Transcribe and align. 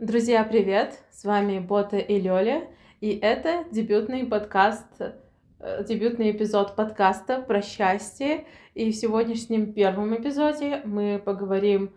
Друзья, 0.00 0.42
привет! 0.42 0.98
С 1.12 1.22
вами 1.22 1.60
Бота 1.60 1.98
и 1.98 2.20
Лёля, 2.20 2.68
и 3.00 3.10
это 3.10 3.64
дебютный 3.70 4.26
подкаст, 4.26 4.88
э, 5.60 5.84
дебютный 5.86 6.32
эпизод 6.32 6.74
подкаста 6.74 7.40
про 7.40 7.62
счастье. 7.62 8.44
И 8.74 8.90
в 8.90 8.96
сегодняшнем 8.96 9.72
первом 9.72 10.12
эпизоде 10.16 10.82
мы 10.84 11.22
поговорим 11.24 11.94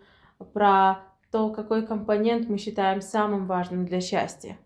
про 0.53 0.99
то, 1.31 1.49
какой 1.49 1.87
компонент 1.87 2.47
мы 2.47 2.59
считаем 2.59 3.01
самым 3.01 3.47
важным 3.47 3.87
для 3.87 3.99
счастья. 3.99 4.59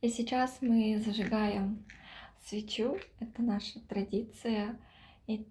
И 0.00 0.08
сейчас 0.08 0.62
мы 0.62 0.98
зажигаем 1.04 1.84
свечу. 2.46 2.96
Это 3.20 3.42
наша 3.42 3.80
традиция 3.80 4.78
и 5.26 5.46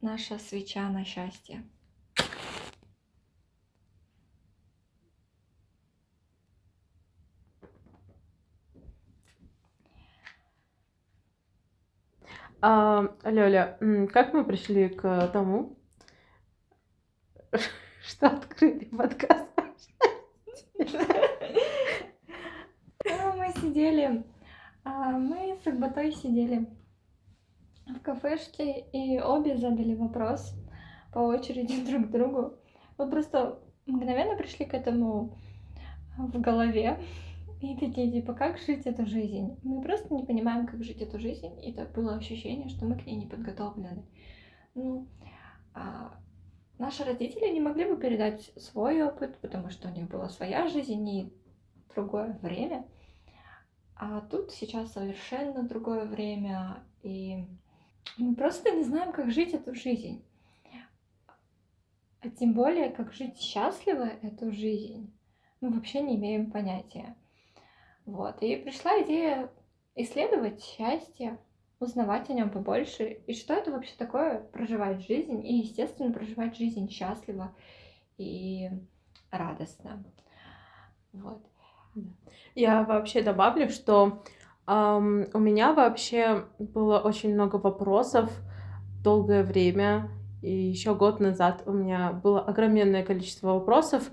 наша 0.00 0.38
свеча 0.38 0.88
на 0.90 1.04
счастье. 1.04 1.64
А, 12.62 13.08
Лёля, 13.24 13.78
как 14.12 14.34
мы 14.34 14.44
пришли 14.44 14.90
к 14.90 15.28
тому, 15.28 15.78
что 18.06 18.26
открыли 18.26 18.84
подкаст? 18.84 19.48
Ну, 23.06 23.36
мы 23.36 23.52
сидели, 23.62 24.24
а, 24.84 25.12
мы 25.12 25.56
с 25.62 25.66
Акбатой 25.66 26.12
сидели 26.12 26.66
в 27.86 27.98
кафешке 28.00 28.80
и 28.92 29.18
обе 29.18 29.56
задали 29.56 29.94
вопрос 29.94 30.54
по 31.14 31.20
очереди 31.20 31.82
друг 31.90 32.10
другу. 32.10 32.58
Вот 32.98 33.10
просто 33.10 33.58
мгновенно 33.86 34.36
пришли 34.36 34.66
к 34.66 34.74
этому 34.74 35.38
в 36.18 36.38
голове. 36.38 36.98
И 37.60 37.76
такие, 37.76 38.10
типа, 38.10 38.32
как 38.32 38.58
жить 38.58 38.86
эту 38.86 39.04
жизнь? 39.04 39.58
Мы 39.62 39.82
просто 39.82 40.14
не 40.14 40.24
понимаем, 40.24 40.66
как 40.66 40.82
жить 40.82 41.02
эту 41.02 41.18
жизнь, 41.18 41.62
и 41.62 41.74
так 41.74 41.92
было 41.92 42.14
ощущение, 42.14 42.70
что 42.70 42.86
мы 42.86 42.98
к 42.98 43.04
ней 43.04 43.16
не 43.16 43.26
подготовлены. 43.26 44.02
Ну, 44.74 45.06
а 45.74 46.18
наши 46.78 47.04
родители 47.04 47.52
не 47.52 47.60
могли 47.60 47.84
бы 47.84 47.98
передать 47.98 48.50
свой 48.56 49.02
опыт, 49.02 49.38
потому 49.40 49.68
что 49.68 49.88
у 49.88 49.92
них 49.92 50.08
была 50.08 50.30
своя 50.30 50.68
жизнь 50.68 51.06
и 51.06 51.32
другое 51.94 52.38
время. 52.40 52.86
А 53.94 54.22
тут 54.22 54.52
сейчас 54.52 54.92
совершенно 54.92 55.62
другое 55.62 56.06
время, 56.06 56.82
и 57.02 57.44
мы 58.16 58.34
просто 58.34 58.70
не 58.70 58.84
знаем, 58.84 59.12
как 59.12 59.30
жить 59.30 59.52
эту 59.52 59.74
жизнь. 59.74 60.24
А 62.22 62.30
тем 62.30 62.54
более, 62.54 62.88
как 62.88 63.12
жить 63.12 63.38
счастливо 63.38 64.04
эту 64.04 64.50
жизнь, 64.50 65.12
мы 65.60 65.70
вообще 65.70 66.00
не 66.00 66.16
имеем 66.16 66.50
понятия. 66.50 67.16
Вот. 68.10 68.42
И 68.42 68.56
пришла 68.56 69.00
идея 69.02 69.50
исследовать 69.94 70.62
счастье, 70.62 71.38
узнавать 71.78 72.28
о 72.28 72.32
нем 72.32 72.50
побольше, 72.50 73.04
и 73.26 73.32
что 73.32 73.54
это 73.54 73.70
вообще 73.70 73.92
такое 73.96 74.40
проживать 74.52 75.06
жизнь, 75.06 75.46
и, 75.46 75.58
естественно, 75.58 76.12
проживать 76.12 76.56
жизнь 76.56 76.90
счастливо 76.90 77.54
и 78.18 78.68
радостно. 79.30 80.02
Вот. 81.12 81.40
Я 82.54 82.82
вообще 82.82 83.22
добавлю, 83.22 83.68
что 83.68 84.22
эм, 84.66 85.26
у 85.32 85.38
меня 85.38 85.72
вообще 85.72 86.46
было 86.58 86.98
очень 86.98 87.32
много 87.32 87.56
вопросов 87.56 88.30
долгое 89.04 89.44
время, 89.44 90.10
и 90.42 90.52
еще 90.52 90.94
год 90.96 91.20
назад 91.20 91.62
у 91.66 91.72
меня 91.72 92.12
было 92.12 92.40
огромное 92.40 93.04
количество 93.04 93.54
вопросов, 93.54 94.10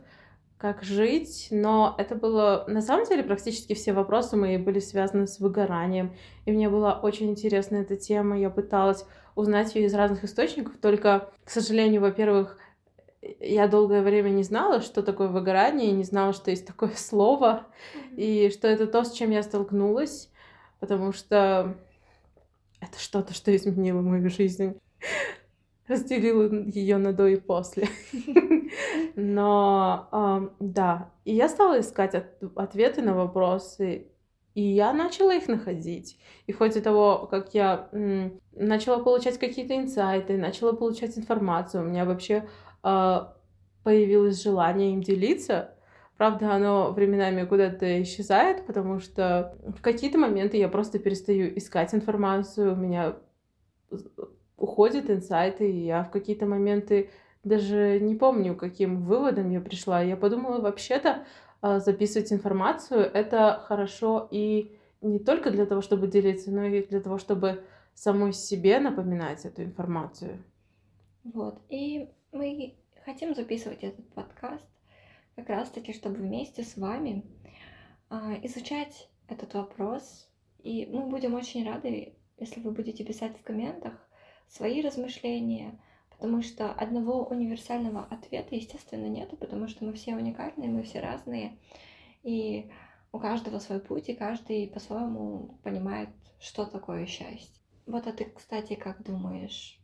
как 0.58 0.84
жить, 0.84 1.50
но 1.52 1.94
это 1.98 2.16
было, 2.16 2.66
на 2.68 2.82
самом 2.82 3.06
деле, 3.06 3.24
практически 3.24 3.74
все 3.74 3.94
вопросы 3.94 4.36
мои 4.36 4.58
были 4.58 4.80
связаны 4.80 5.28
с 5.28 5.40
выгоранием, 5.40 6.16
и 6.46 6.52
мне 6.52 6.68
была 6.70 7.00
очень 7.00 7.30
интересна 7.30 7.78
эта 7.78 7.96
тема, 7.96 8.40
я 8.40 8.50
пыталась 8.50 9.06
узнать 9.36 9.76
ее 9.76 9.86
из 9.86 9.94
разных 9.94 10.24
источников, 10.24 10.78
только, 10.82 11.30
к 11.44 11.52
сожалению, 11.52 12.02
во-первых, 12.02 12.58
я 13.40 13.68
долгое 13.68 14.02
время 14.02 14.30
не 14.30 14.44
знала, 14.44 14.82
что 14.82 15.04
такое 15.04 15.28
выгорание, 15.28 15.92
не 15.92 16.04
знала, 16.04 16.34
что 16.34 16.50
есть 16.50 16.66
такое 16.66 16.92
слово, 16.96 17.68
и 18.16 18.50
что 18.52 18.68
это 18.68 18.88
то, 18.88 19.04
с 19.04 19.12
чем 19.12 19.30
я 19.30 19.44
столкнулась, 19.44 20.32
потому 20.80 21.14
что 21.14 21.76
это 22.80 23.00
что-то, 23.00 23.34
что 23.34 23.56
изменило 23.56 24.02
мою 24.02 24.30
жизнь 24.30 24.80
разделила 25.88 26.52
ее 26.52 26.98
на 26.98 27.14
до 27.14 27.28
и 27.28 27.38
после. 27.38 27.88
Но 29.16 30.52
да, 30.60 31.12
и 31.26 31.34
я 31.34 31.50
стала 31.50 31.80
искать 31.80 32.16
от, 32.16 32.26
ответы 32.56 33.02
на 33.02 33.14
вопросы, 33.14 34.08
и 34.54 34.62
я 34.62 34.92
начала 34.92 35.36
их 35.36 35.48
находить. 35.48 36.18
И 36.48 36.52
в 36.52 36.58
ходе 36.58 36.82
того, 36.82 37.28
как 37.30 37.54
я 37.54 37.90
начала 38.54 39.04
получать 39.04 39.38
какие-то 39.38 39.78
инсайты, 39.78 40.38
начала 40.38 40.74
получать 40.74 41.18
информацию, 41.18 41.84
у 41.84 41.88
меня 41.88 42.06
вообще 42.06 42.48
э, 42.84 43.20
появилось 43.84 44.42
желание 44.42 44.94
им 44.94 45.02
делиться. 45.02 45.76
Правда, 46.18 46.56
оно 46.56 46.92
временами 46.92 47.46
куда-то 47.46 48.02
исчезает, 48.02 48.66
потому 48.66 49.00
что 49.00 49.56
в 49.78 49.82
какие-то 49.82 50.18
моменты 50.18 50.58
я 50.58 50.68
просто 50.68 50.98
перестаю 50.98 51.56
искать 51.56 51.94
информацию, 51.94 52.74
у 52.74 52.76
меня 52.76 53.16
уходят 54.58 55.10
инсайты, 55.10 55.72
и 55.72 55.86
я 55.86 56.04
в 56.04 56.12
какие-то 56.12 56.46
моменты 56.46 57.10
даже 57.44 58.00
не 58.00 58.16
помню, 58.16 58.56
каким 58.56 59.06
выводом 59.06 59.52
я 59.52 59.62
пришла. 59.62 60.02
Я 60.02 60.18
подумала, 60.18 60.60
вообще-то 60.60 61.26
а, 61.62 61.80
записывать 61.80 62.34
информацию— 62.34 63.00
это 63.14 63.64
хорошо 63.66 64.28
и 64.32 64.78
не 65.02 65.20
только 65.20 65.52
для 65.52 65.66
того, 65.66 65.82
чтобы 65.82 66.08
делиться, 66.08 66.52
но 66.52 66.66
и 66.66 66.86
для 66.86 67.00
того, 67.00 67.18
чтобы 67.18 67.64
самой 67.94 68.34
себе 68.34 68.80
напоминать 68.80 69.46
эту 69.46 69.64
информацию. 69.64 70.44
Вот. 71.24 71.62
И 71.70 72.10
мы 72.32 72.76
хотим 73.06 73.34
записывать 73.34 73.84
этот 73.84 74.08
подкаст 74.14 74.70
как 75.36 75.50
раз-таки, 75.50 75.94
чтобы 75.94 76.16
вместе 76.16 76.64
с 76.64 76.78
вами 76.78 77.24
а, 78.10 78.34
изучать 78.44 79.10
этот 79.28 79.54
вопрос. 79.54 80.30
И 80.64 80.88
мы 80.88 81.08
будем 81.08 81.36
очень 81.36 81.66
рады, 81.66 82.16
если 82.38 82.60
вы 82.60 82.72
будете 82.72 83.04
писать 83.04 83.38
в 83.38 83.44
комментах, 83.44 83.94
свои 84.48 84.82
размышления, 84.82 85.80
потому 86.10 86.42
что 86.42 86.72
одного 86.72 87.26
универсального 87.26 88.06
ответа, 88.10 88.56
естественно, 88.56 89.08
нету, 89.08 89.38
потому 89.38 89.68
что 89.68 89.86
мы 89.86 89.94
все 89.94 90.16
уникальные, 90.16 90.70
мы 90.70 90.84
все 90.84 91.00
разные, 91.00 91.58
и 92.24 92.72
у 93.12 93.20
каждого 93.20 93.60
свой 93.60 93.80
путь, 93.80 94.10
и 94.10 94.16
каждый 94.16 94.68
по-своему 94.68 95.60
понимает, 95.64 96.10
что 96.40 96.66
такое 96.66 97.06
счастье. 97.06 97.62
Вот 97.86 98.06
а 98.08 98.12
ты, 98.12 98.26
кстати, 98.26 98.76
как 98.76 99.04
думаешь, 99.04 99.80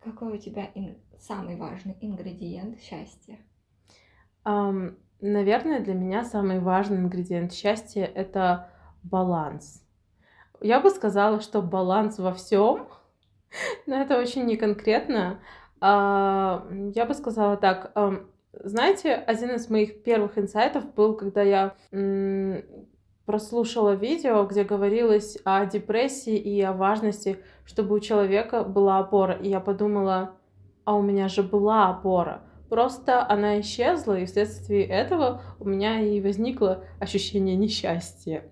какой 0.00 0.34
у 0.34 0.38
тебя 0.38 0.70
ин- 0.74 0.98
самый 1.18 1.56
важный 1.56 1.96
ингредиент 2.00 2.80
счастья? 2.80 3.38
Um, 4.44 4.98
наверное, 5.20 5.80
для 5.80 5.94
меня 5.94 6.24
самый 6.24 6.60
важный 6.60 6.98
ингредиент 6.98 7.52
счастья 7.52 8.04
это 8.04 8.70
баланс. 9.02 9.84
Я 10.60 10.80
бы 10.80 10.90
сказала, 10.90 11.40
что 11.40 11.62
баланс 11.62 12.18
во 12.18 12.32
всем, 12.32 12.88
но 13.86 14.00
это 14.00 14.18
очень 14.18 14.44
неконкретно. 14.46 15.40
А, 15.80 16.66
я 16.94 17.04
бы 17.04 17.14
сказала 17.14 17.56
так. 17.56 17.92
Знаете, 18.52 19.14
один 19.14 19.50
из 19.50 19.68
моих 19.70 20.02
первых 20.02 20.38
инсайтов 20.38 20.92
был, 20.94 21.14
когда 21.16 21.42
я 21.42 21.74
прослушала 23.28 23.92
видео, 23.92 24.42
где 24.44 24.64
говорилось 24.64 25.36
о 25.44 25.66
депрессии 25.66 26.36
и 26.36 26.62
о 26.62 26.72
важности, 26.72 27.38
чтобы 27.66 27.94
у 27.94 28.00
человека 28.00 28.64
была 28.64 28.98
опора. 28.98 29.34
И 29.34 29.50
я 29.50 29.60
подумала, 29.60 30.36
а 30.86 30.94
у 30.96 31.02
меня 31.02 31.28
же 31.28 31.42
была 31.42 31.90
опора. 31.90 32.40
Просто 32.70 33.26
она 33.28 33.60
исчезла, 33.60 34.18
и 34.18 34.24
вследствие 34.24 34.86
этого 34.86 35.42
у 35.60 35.68
меня 35.68 36.00
и 36.00 36.22
возникло 36.22 36.84
ощущение 37.00 37.54
несчастья. 37.54 38.44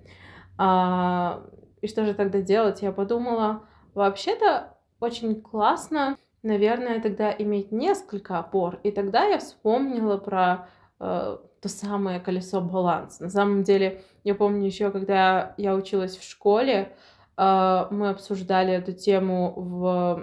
А, 0.58 1.42
и 1.80 1.86
что 1.86 2.04
же 2.04 2.12
тогда 2.12 2.42
делать? 2.42 2.82
Я 2.82 2.92
подумала, 2.92 3.62
вообще-то 3.94 4.75
очень 5.00 5.40
классно, 5.40 6.16
наверное, 6.42 7.00
тогда 7.00 7.34
иметь 7.36 7.72
несколько 7.72 8.38
опор. 8.38 8.80
И 8.82 8.90
тогда 8.90 9.24
я 9.24 9.38
вспомнила 9.38 10.16
про 10.16 10.68
э, 11.00 11.38
то 11.60 11.68
самое 11.68 12.20
колесо 12.20 12.60
баланса. 12.60 13.24
На 13.24 13.30
самом 13.30 13.62
деле, 13.62 14.02
я 14.24 14.34
помню 14.34 14.66
еще, 14.66 14.90
когда 14.90 15.54
я 15.56 15.74
училась 15.74 16.16
в 16.16 16.22
школе, 16.22 16.96
э, 17.36 17.86
мы 17.90 18.10
обсуждали 18.10 18.72
эту 18.72 18.92
тему 18.92 19.52
в, 19.56 20.22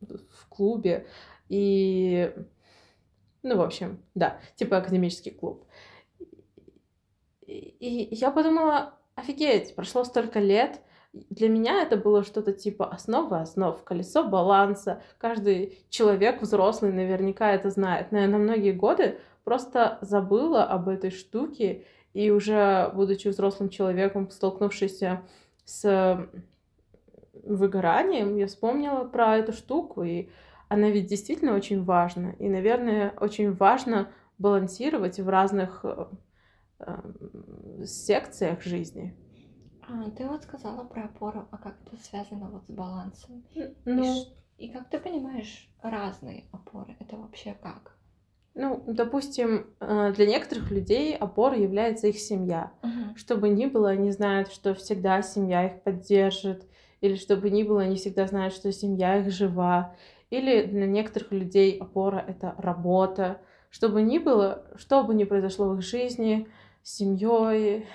в 0.00 0.48
клубе. 0.48 1.06
И, 1.48 2.32
ну, 3.42 3.56
в 3.56 3.60
общем, 3.60 4.02
да, 4.14 4.38
типа 4.56 4.78
академический 4.78 5.32
клуб. 5.32 5.66
И, 7.46 7.54
и 7.80 8.14
я 8.14 8.30
подумала, 8.30 8.94
офигеть, 9.16 9.74
прошло 9.74 10.04
столько 10.04 10.38
лет, 10.38 10.80
для 11.12 11.48
меня 11.48 11.82
это 11.82 11.96
было 11.96 12.22
что-то 12.22 12.52
типа 12.52 12.86
основы 12.86 13.40
основ, 13.40 13.82
колесо 13.82 14.24
баланса. 14.24 15.02
Каждый 15.18 15.78
человек 15.88 16.40
взрослый 16.40 16.92
наверняка 16.92 17.52
это 17.52 17.70
знает. 17.70 18.12
Наверное, 18.12 18.38
многие 18.38 18.72
годы 18.72 19.18
просто 19.44 19.98
забыла 20.02 20.64
об 20.64 20.88
этой 20.88 21.10
штуке, 21.10 21.84
и 22.12 22.30
уже 22.30 22.90
будучи 22.94 23.28
взрослым 23.28 23.70
человеком, 23.70 24.30
столкнувшись 24.30 25.02
с 25.64 26.28
выгоранием, 27.32 28.36
я 28.36 28.46
вспомнила 28.46 29.04
про 29.04 29.36
эту 29.36 29.52
штуку, 29.52 30.02
и 30.02 30.28
она 30.68 30.90
ведь 30.90 31.06
действительно 31.06 31.54
очень 31.54 31.82
важна. 31.82 32.32
И, 32.38 32.48
наверное, 32.48 33.14
очень 33.20 33.52
важно 33.52 34.08
балансировать 34.38 35.18
в 35.18 35.28
разных 35.28 35.80
э, 35.84 36.06
э, 36.80 37.84
секциях 37.84 38.62
жизни. 38.62 39.16
А, 39.90 40.10
ты 40.10 40.26
вот 40.26 40.42
сказала 40.42 40.84
про 40.84 41.04
опору, 41.04 41.48
а 41.50 41.58
как 41.58 41.76
это 41.84 41.96
связано 41.96 42.48
вот 42.50 42.64
с 42.66 42.70
балансом? 42.70 43.44
Ну, 43.84 44.24
и, 44.56 44.66
и 44.66 44.72
как 44.72 44.88
ты 44.88 44.98
понимаешь 44.98 45.68
разные 45.82 46.44
опоры? 46.52 46.96
Это 47.00 47.16
вообще 47.16 47.56
как? 47.60 47.96
Ну, 48.54 48.82
допустим, 48.86 49.66
э, 49.80 50.12
для 50.14 50.26
некоторых 50.26 50.70
людей 50.70 51.16
опорой 51.16 51.62
является 51.62 52.08
их 52.08 52.18
семья. 52.18 52.72
Uh-huh. 52.82 53.16
Чтобы 53.16 53.48
ни 53.48 53.66
было, 53.66 53.90
они 53.90 54.10
знают, 54.10 54.52
что 54.52 54.74
всегда 54.74 55.22
семья 55.22 55.66
их 55.66 55.82
поддержит, 55.82 56.66
или 57.00 57.14
чтобы 57.14 57.50
ни 57.50 57.62
было, 57.62 57.82
они 57.82 57.96
всегда 57.96 58.26
знают, 58.26 58.54
что 58.54 58.72
семья 58.72 59.18
их 59.18 59.30
жива. 59.32 59.94
Или 60.30 60.64
для 60.64 60.86
некоторых 60.86 61.32
людей 61.32 61.78
опора— 61.78 62.24
это 62.28 62.54
работа. 62.58 63.40
Чтобы 63.70 64.02
ни 64.02 64.18
было, 64.18 64.66
что 64.76 65.04
бы 65.04 65.14
ни 65.14 65.24
произошло 65.24 65.68
в 65.68 65.78
их 65.78 65.82
жизни, 65.82 66.48
с 66.82 66.96
семьей, 66.96 67.86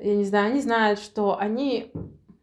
я 0.00 0.16
не 0.16 0.24
знаю, 0.24 0.52
они 0.52 0.60
знают, 0.60 0.98
что 0.98 1.38
они 1.38 1.92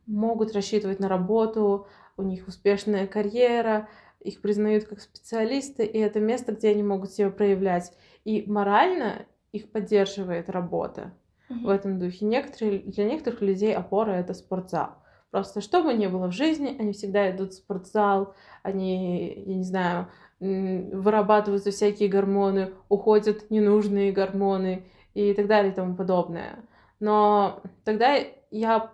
могут 0.06 0.54
рассчитывать 0.54 1.00
на 1.00 1.10
работу, 1.10 1.88
у 2.16 2.24
них 2.24 2.48
успешная 2.48 3.08
карьера, 3.08 3.90
их 4.20 4.42
признают 4.42 4.86
как 4.86 5.02
специалисты, 5.02 5.86
и 5.86 6.00
это 6.00 6.20
место, 6.20 6.54
где 6.54 6.70
они 6.70 6.84
могут 6.84 7.12
себя 7.12 7.30
проявлять. 7.30 7.94
И 8.26 8.44
морально 8.48 9.26
их 9.52 9.72
поддерживает 9.72 10.50
работа 10.50 11.14
mm-hmm. 11.50 11.64
в 11.64 11.70
этом 11.70 12.00
духе. 12.00 12.26
Некоторые, 12.26 12.80
для 12.80 13.06
некоторых 13.06 13.42
людей 13.42 13.76
опора 13.76 14.12
это 14.12 14.34
спортзал. 14.34 14.98
Просто 15.32 15.62
что 15.62 15.84
бы 15.84 15.94
ни 15.94 16.08
было 16.08 16.28
в 16.28 16.32
жизни, 16.32 16.76
они 16.80 16.94
всегда 16.94 17.30
идут 17.30 17.52
в 17.52 17.58
спортзал, 17.58 18.34
они, 18.64 19.44
я 19.46 19.56
не 19.56 19.64
знаю, 19.64 20.08
вырабатываются 20.40 21.72
всякие 21.72 22.10
гормоны, 22.10 22.74
уходят 22.90 23.50
ненужные 23.50 24.12
гормоны 24.12 24.86
и 25.14 25.34
так 25.34 25.48
далее 25.48 25.72
и 25.72 25.76
тому 25.76 25.96
подобное. 25.96 26.60
Но 27.00 27.62
тогда 27.84 28.18
я, 28.50 28.92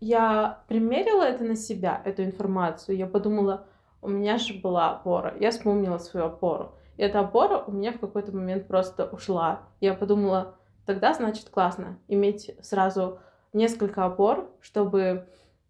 я 0.00 0.64
примерила 0.68 1.22
это 1.22 1.44
на 1.44 1.56
себя, 1.56 2.00
эту 2.04 2.24
информацию. 2.24 2.96
Я 2.96 3.06
подумала, 3.06 3.66
у 4.02 4.08
меня 4.08 4.38
же 4.38 4.54
была 4.54 4.90
опора. 4.90 5.34
Я 5.40 5.50
вспомнила 5.50 5.98
свою 5.98 6.26
опору. 6.26 6.72
И 6.96 7.02
эта 7.02 7.20
опора 7.20 7.58
у 7.66 7.72
меня 7.72 7.92
в 7.92 7.98
какой-то 7.98 8.32
момент 8.32 8.66
просто 8.66 9.06
ушла. 9.06 9.62
Я 9.80 9.94
подумала, 9.94 10.56
тогда 10.86 11.12
значит 11.12 11.50
классно 11.50 11.98
иметь 12.08 12.54
сразу 12.62 13.18
несколько 13.52 14.04
опор, 14.04 14.50
чтобы 14.60 15.26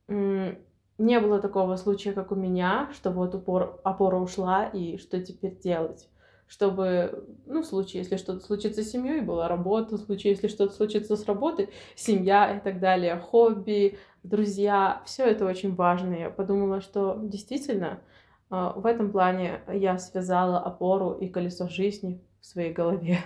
не 0.09 1.21
было 1.21 1.41
такого 1.41 1.77
случая, 1.77 2.13
как 2.13 2.33
у 2.33 2.37
меня, 2.37 2.91
что 2.93 3.11
вот 3.11 3.35
упор, 3.35 3.81
опора 3.85 4.17
ушла, 4.17 4.67
и 4.67 4.99
что 4.99 5.21
теперь 5.21 5.59
делать? 5.59 6.09
Чтобы, 6.47 7.27
ну, 7.47 7.63
в 7.63 7.67
случае, 7.67 8.03
если 8.03 8.17
что-то 8.17 8.41
случится 8.41 8.83
с 8.83 8.91
семьей, 8.91 9.21
была 9.21 9.49
работа, 9.49 9.97
в 9.97 10.01
случае, 10.01 10.35
если 10.35 10.47
что-то 10.47 10.73
случится 10.73 11.17
с 11.17 11.27
работой, 11.27 11.71
семья 11.97 12.57
и 12.57 12.61
так 12.61 12.79
далее, 12.79 13.17
хобби, 13.17 13.99
друзья, 14.23 15.03
все 15.07 15.25
это 15.25 15.45
очень 15.45 15.75
важно. 15.75 16.15
Я 16.15 16.31
подумала, 16.31 16.81
что 16.81 17.19
действительно 17.21 18.01
а, 18.49 18.73
в 18.73 18.87
этом 18.87 19.11
плане 19.11 19.63
я 19.73 19.99
связала 19.99 20.61
опору 20.61 21.13
и 21.13 21.29
колесо 21.29 21.69
жизни 21.69 22.23
в 22.41 22.47
своей 22.47 22.73
голове. 22.73 23.19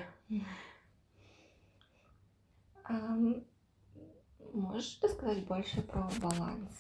Можешь 4.52 4.98
рассказать 5.02 5.46
больше 5.46 5.82
про 5.82 6.08
баланс? 6.20 6.70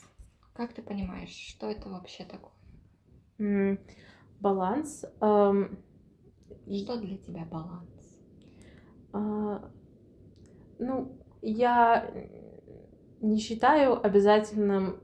Как 0.54 0.72
ты 0.72 0.82
понимаешь, 0.82 1.30
что 1.30 1.70
это 1.70 1.88
вообще 1.88 2.24
такое? 2.24 3.78
Баланс. 4.40 5.04
Um, 5.20 5.78
что 6.78 6.96
для 6.96 7.16
тебя 7.16 7.44
баланс? 7.50 7.88
Uh, 9.12 9.60
ну, 10.78 11.12
я 11.42 12.10
не 13.20 13.38
считаю 13.38 14.04
обязательным, 14.04 15.00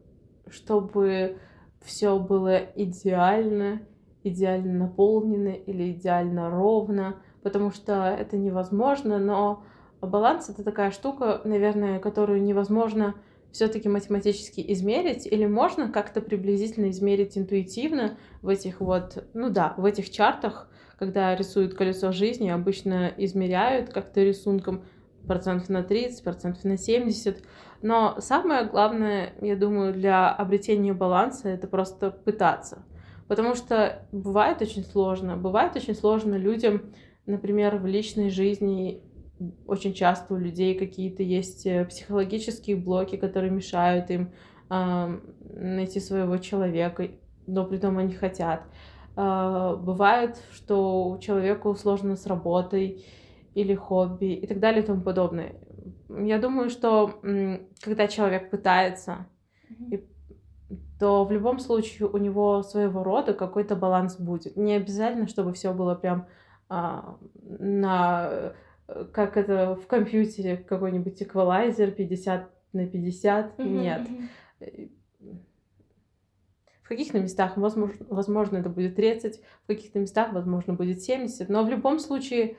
чтобы 0.48 1.38
все 1.82 2.18
было 2.18 2.56
идеально, 2.56 3.82
идеально 4.24 4.72
наполнено 4.72 5.48
или 5.48 5.92
идеально 5.92 6.50
ровно, 6.50 7.16
потому 7.42 7.70
что 7.70 8.04
это 8.06 8.36
невозможно, 8.36 9.18
но 9.18 9.64
баланс 10.00 10.48
это 10.48 10.64
такая 10.64 10.90
штука, 10.90 11.40
наверное, 11.44 11.98
которую 11.98 12.42
невозможно 12.42 13.14
все-таки 13.52 13.88
математически 13.88 14.64
измерить, 14.72 15.26
или 15.26 15.46
можно 15.46 15.90
как-то 15.90 16.20
приблизительно 16.20 16.90
измерить 16.90 17.38
интуитивно 17.38 18.18
в 18.42 18.48
этих 18.48 18.80
вот, 18.80 19.24
ну 19.32 19.48
да, 19.50 19.74
в 19.78 19.84
этих 19.84 20.10
чартах, 20.10 20.70
когда 20.98 21.34
рисуют 21.34 21.74
колесо 21.74 22.12
жизни, 22.12 22.48
обычно 22.48 23.12
измеряют 23.16 23.90
как-то 23.90 24.22
рисунком 24.22 24.84
процентов 25.26 25.68
на 25.68 25.82
30, 25.82 26.22
процентов 26.22 26.64
на 26.64 26.78
70, 26.78 27.42
но 27.82 28.16
самое 28.20 28.64
главное, 28.66 29.32
я 29.40 29.56
думаю, 29.56 29.92
для 29.92 30.30
обретения 30.30 30.92
баланса 30.92 31.48
это 31.48 31.66
просто 31.66 32.10
пытаться. 32.10 32.84
Потому 33.28 33.54
что 33.54 34.06
бывает 34.12 34.62
очень 34.62 34.84
сложно. 34.84 35.36
Бывает 35.36 35.74
очень 35.76 35.94
сложно 35.94 36.36
людям, 36.36 36.92
например, 37.26 37.76
в 37.76 37.86
личной 37.86 38.30
жизни 38.30 39.02
очень 39.66 39.92
часто 39.92 40.34
у 40.34 40.36
людей 40.38 40.78
какие-то 40.78 41.22
есть 41.22 41.66
э, 41.66 41.84
психологические 41.84 42.76
блоки, 42.76 43.16
которые 43.16 43.50
мешают 43.50 44.10
им 44.10 44.32
э, 44.70 45.20
найти 45.54 46.00
своего 46.00 46.38
человека, 46.38 47.08
но 47.46 47.66
при 47.66 47.76
том 47.76 47.98
они 47.98 48.14
хотят. 48.14 48.62
Э, 49.16 49.76
бывает, 49.76 50.42
что 50.52 51.18
человеку 51.20 51.74
сложно 51.74 52.16
с 52.16 52.26
работой 52.26 53.04
или 53.54 53.74
хобби 53.74 54.34
и 54.34 54.46
так 54.46 54.60
далее 54.60 54.82
и 54.82 54.86
тому 54.86 55.00
подобное 55.00 55.56
я 56.08 56.38
думаю, 56.38 56.70
что 56.70 57.20
когда 57.80 58.08
человек 58.08 58.50
пытается, 58.50 59.26
то 60.98 61.24
в 61.24 61.32
любом 61.32 61.58
случае 61.58 62.08
у 62.08 62.16
него 62.16 62.62
своего 62.62 63.02
рода 63.02 63.34
какой-то 63.34 63.76
баланс 63.76 64.16
будет. 64.16 64.56
Не 64.56 64.74
обязательно, 64.74 65.28
чтобы 65.28 65.52
все 65.52 65.74
было 65.74 65.94
прям 65.94 66.26
а, 66.68 67.18
на 67.44 68.54
как 69.12 69.36
это 69.36 69.74
в 69.74 69.86
компьютере 69.86 70.56
какой-нибудь 70.56 71.20
эквалайзер 71.22 71.90
50 71.90 72.50
на 72.72 72.86
50. 72.86 73.58
Mm-hmm. 73.58 73.68
Нет. 73.68 74.08
В 76.86 76.88
каких-то 76.88 77.18
местах, 77.18 77.56
возможно, 77.56 78.06
возможно, 78.10 78.58
это 78.58 78.70
будет 78.70 78.94
30, 78.94 79.42
в 79.64 79.66
каких-то 79.66 79.98
местах, 79.98 80.32
возможно, 80.32 80.72
будет 80.72 81.02
70, 81.02 81.48
но 81.48 81.64
в 81.64 81.68
любом 81.68 81.98
случае 81.98 82.56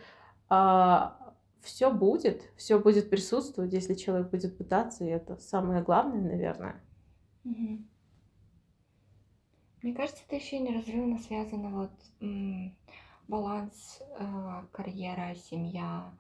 а, 0.50 1.34
все 1.62 1.90
будет, 1.90 2.44
все 2.58 2.78
будет 2.78 3.10
присутствовать, 3.10 3.72
если 3.72 3.94
человек 3.94 4.30
будет 4.30 4.58
пытаться, 4.58 5.06
и 5.06 5.08
это 5.08 5.38
самое 5.38 5.82
главное, 5.82 6.20
наверное. 6.22 6.84
Мне 9.82 9.94
кажется, 9.94 10.24
это 10.28 10.36
еще 10.36 10.60
неразрывно 10.60 11.20
связано 11.20 11.70
вот 11.70 11.92
м- 12.20 12.76
баланс 13.30 14.02
э, 14.20 14.64
карьера, 14.74 15.36
семья, 15.36 16.12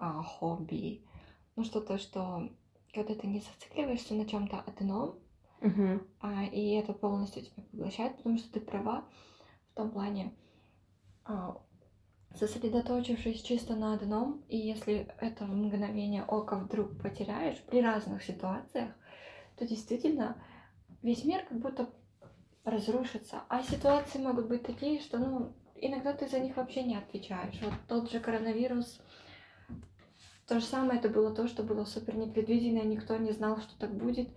э, 0.00 0.04
хобби, 0.24 1.04
ну 1.56 1.64
что-то, 1.64 1.98
что 1.98 2.48
когда 2.94 3.14
ты 3.14 3.26
не 3.26 3.40
зацикливаешься 3.40 4.14
на 4.14 4.24
чем-то 4.26 4.60
одном, 4.60 5.18
угу. 5.64 6.00
а, 6.20 6.44
и 6.44 6.72
это 6.72 6.92
полностью 6.92 7.42
тебя 7.42 7.62
поглощает, 7.70 8.16
потому 8.16 8.38
что 8.38 8.52
ты 8.52 8.60
права 8.60 9.04
в 9.72 9.74
том 9.74 9.90
плане, 9.90 10.34
а, 11.24 11.60
сосредоточившись 12.38 13.42
чисто 13.42 13.76
на 13.76 13.94
одном, 13.94 14.44
и 14.48 14.56
если 14.56 15.08
это 15.20 15.44
мгновение 15.46 16.24
ока 16.24 16.56
вдруг 16.56 17.00
потеряешь 17.00 17.60
при 17.62 17.80
разных 17.82 18.22
ситуациях, 18.22 18.90
то 19.56 19.66
действительно 19.66 20.36
весь 21.02 21.24
мир 21.24 21.44
как 21.48 21.58
будто 21.58 21.90
разрушится. 22.64 23.42
А 23.48 23.62
ситуации 23.62 24.18
могут 24.18 24.48
быть 24.48 24.62
такие, 24.62 25.00
что 25.00 25.18
ну, 25.18 25.54
иногда 25.76 26.12
ты 26.12 26.26
за 26.26 26.40
них 26.40 26.56
вообще 26.56 26.82
не 26.82 26.96
отвечаешь. 26.96 27.60
Вот 27.62 27.74
тот 27.88 28.10
же 28.10 28.20
коронавирус, 28.20 29.00
то 30.46 30.60
же 30.60 30.66
самое 30.66 30.98
это 30.98 31.08
было 31.08 31.34
то, 31.34 31.46
что 31.46 31.62
было 31.62 31.84
супер 31.84 32.16
непредвиденно, 32.16 32.82
никто 32.82 33.16
не 33.16 33.32
знал, 33.32 33.58
что 33.58 33.78
так 33.78 33.94
будет. 33.96 34.28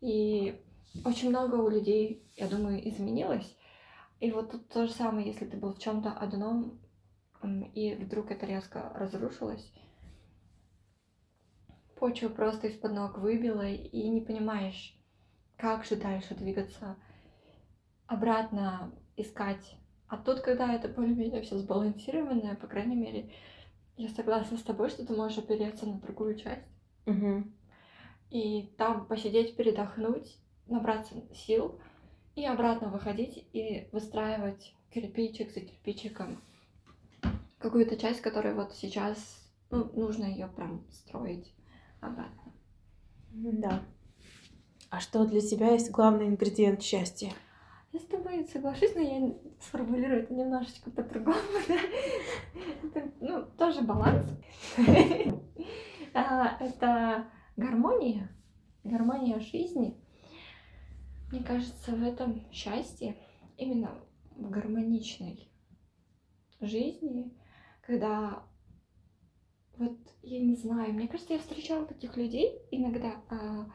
И 0.00 0.60
очень 1.04 1.30
много 1.30 1.56
у 1.56 1.68
людей, 1.68 2.28
я 2.36 2.48
думаю, 2.48 2.86
изменилось. 2.88 3.56
И 4.20 4.30
вот 4.30 4.50
тут 4.50 4.68
то 4.68 4.86
же 4.86 4.92
самое, 4.92 5.26
если 5.26 5.44
ты 5.44 5.56
был 5.56 5.74
в 5.74 5.78
чем-то 5.78 6.10
одном, 6.10 6.80
и 7.74 7.94
вдруг 7.94 8.30
это 8.30 8.46
резко 8.46 8.90
разрушилось, 8.94 9.72
почва 11.96 12.28
просто 12.28 12.68
из-под 12.68 12.92
ног 12.92 13.18
выбила, 13.18 13.68
и 13.68 14.08
не 14.08 14.20
понимаешь, 14.20 14.98
как 15.56 15.84
же 15.84 15.96
дальше 15.96 16.34
двигаться, 16.34 16.96
обратно 18.06 18.92
искать 19.16 19.76
А 20.08 20.16
тут, 20.16 20.40
когда 20.40 20.72
это 20.72 20.88
более-менее 20.88 21.42
все 21.42 21.58
сбалансированное, 21.58 22.54
по 22.54 22.66
крайней 22.66 22.96
мере, 22.96 23.32
я 23.96 24.08
согласна 24.10 24.56
с 24.56 24.62
тобой, 24.62 24.88
что 24.90 25.04
ты 25.06 25.14
можешь 25.14 25.38
опереться 25.38 25.86
на 25.86 25.98
другую 25.98 26.36
часть. 26.36 26.68
Угу. 27.06 27.44
И 28.30 28.74
там 28.76 29.06
посидеть, 29.06 29.56
передохнуть, 29.56 30.38
набраться 30.66 31.14
сил, 31.34 31.78
и 32.34 32.44
обратно 32.44 32.88
выходить 32.88 33.46
и 33.52 33.88
выстраивать 33.92 34.74
кирпичик 34.90 35.52
за 35.52 35.60
кирпичиком 35.60 36.42
какую-то 37.58 37.96
часть, 37.96 38.20
которая 38.20 38.54
вот 38.54 38.74
сейчас 38.74 39.46
ну, 39.70 39.90
нужно 39.94 40.24
ее 40.24 40.48
прям 40.48 40.84
строить 40.90 41.54
обратно. 42.00 42.52
Да. 43.30 43.82
А 44.90 45.00
что 45.00 45.26
для 45.26 45.40
тебя 45.40 45.72
есть 45.72 45.90
главный 45.90 46.28
ингредиент 46.28 46.82
счастья? 46.82 47.32
Я 47.92 48.00
с 48.00 48.04
тобой 48.04 48.46
соглашусь, 48.46 48.94
но 48.94 49.00
я 49.00 49.34
сформулирую 49.60 50.22
это 50.24 50.34
немножечко 50.34 50.90
по-другому. 50.90 51.38
Это, 52.82 53.10
ну, 53.20 53.44
тоже 53.58 53.82
баланс. 53.82 54.26
А, 56.18 56.56
это 56.60 57.26
гармония, 57.58 58.30
гармония 58.84 59.38
жизни. 59.38 60.00
Мне 61.30 61.42
кажется, 61.42 61.92
в 61.92 62.02
этом 62.02 62.50
счастье, 62.52 63.16
именно 63.56 63.90
в 64.36 64.48
гармоничной 64.50 65.50
жизни, 66.60 67.32
когда 67.82 68.44
вот 69.76 69.98
я 70.22 70.40
не 70.40 70.56
знаю, 70.56 70.92
мне 70.94 71.08
кажется, 71.08 71.34
я 71.34 71.38
встречала 71.38 71.84
таких 71.84 72.16
людей 72.16 72.58
иногда, 72.70 73.20
а, 73.28 73.66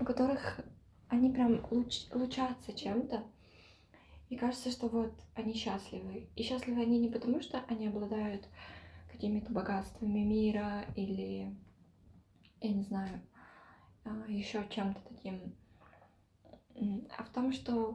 у 0.00 0.04
которых 0.04 0.60
они 1.08 1.30
прям 1.30 1.66
луч, 1.70 2.06
лучатся 2.12 2.72
чем-то. 2.72 3.24
И 4.28 4.36
кажется, 4.36 4.70
что 4.70 4.88
вот 4.88 5.12
они 5.34 5.54
счастливы. 5.54 6.28
И 6.36 6.42
счастливы 6.42 6.82
они 6.82 6.98
не 6.98 7.08
потому, 7.08 7.40
что 7.40 7.64
они 7.68 7.88
обладают 7.88 8.46
какими-то 9.10 9.52
богатствами 9.52 10.20
мира 10.20 10.84
или, 10.96 11.56
я 12.60 12.72
не 12.72 12.82
знаю, 12.82 13.20
а, 14.04 14.24
еще 14.28 14.64
чем-то 14.70 15.00
таким, 15.08 15.56
а 17.16 17.24
в 17.24 17.30
том, 17.30 17.52
что 17.52 17.94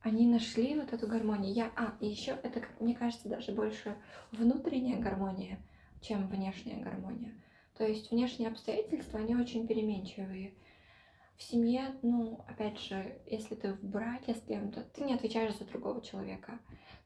они 0.00 0.26
нашли 0.26 0.74
вот 0.78 0.92
эту 0.92 1.06
гармонию. 1.06 1.52
Я, 1.52 1.72
а, 1.76 1.96
и 2.00 2.06
еще 2.06 2.32
это, 2.42 2.62
мне 2.80 2.94
кажется, 2.94 3.28
даже 3.28 3.52
больше 3.52 3.96
внутренняя 4.30 5.00
гармония, 5.00 5.58
чем 6.00 6.28
внешняя 6.28 6.82
гармония. 6.82 7.34
То 7.76 7.86
есть 7.86 8.10
внешние 8.10 8.50
обстоятельства, 8.50 9.20
они 9.20 9.36
очень 9.36 9.66
переменчивые. 9.66 10.54
В 11.36 11.42
семье, 11.42 11.96
ну, 12.02 12.44
опять 12.48 12.80
же, 12.80 13.20
если 13.26 13.54
ты 13.54 13.72
в 13.72 13.84
браке 13.84 14.34
с 14.34 14.40
кем-то, 14.40 14.82
ты 14.82 15.04
не 15.04 15.14
отвечаешь 15.14 15.56
за 15.56 15.64
другого 15.64 16.00
человека. 16.00 16.58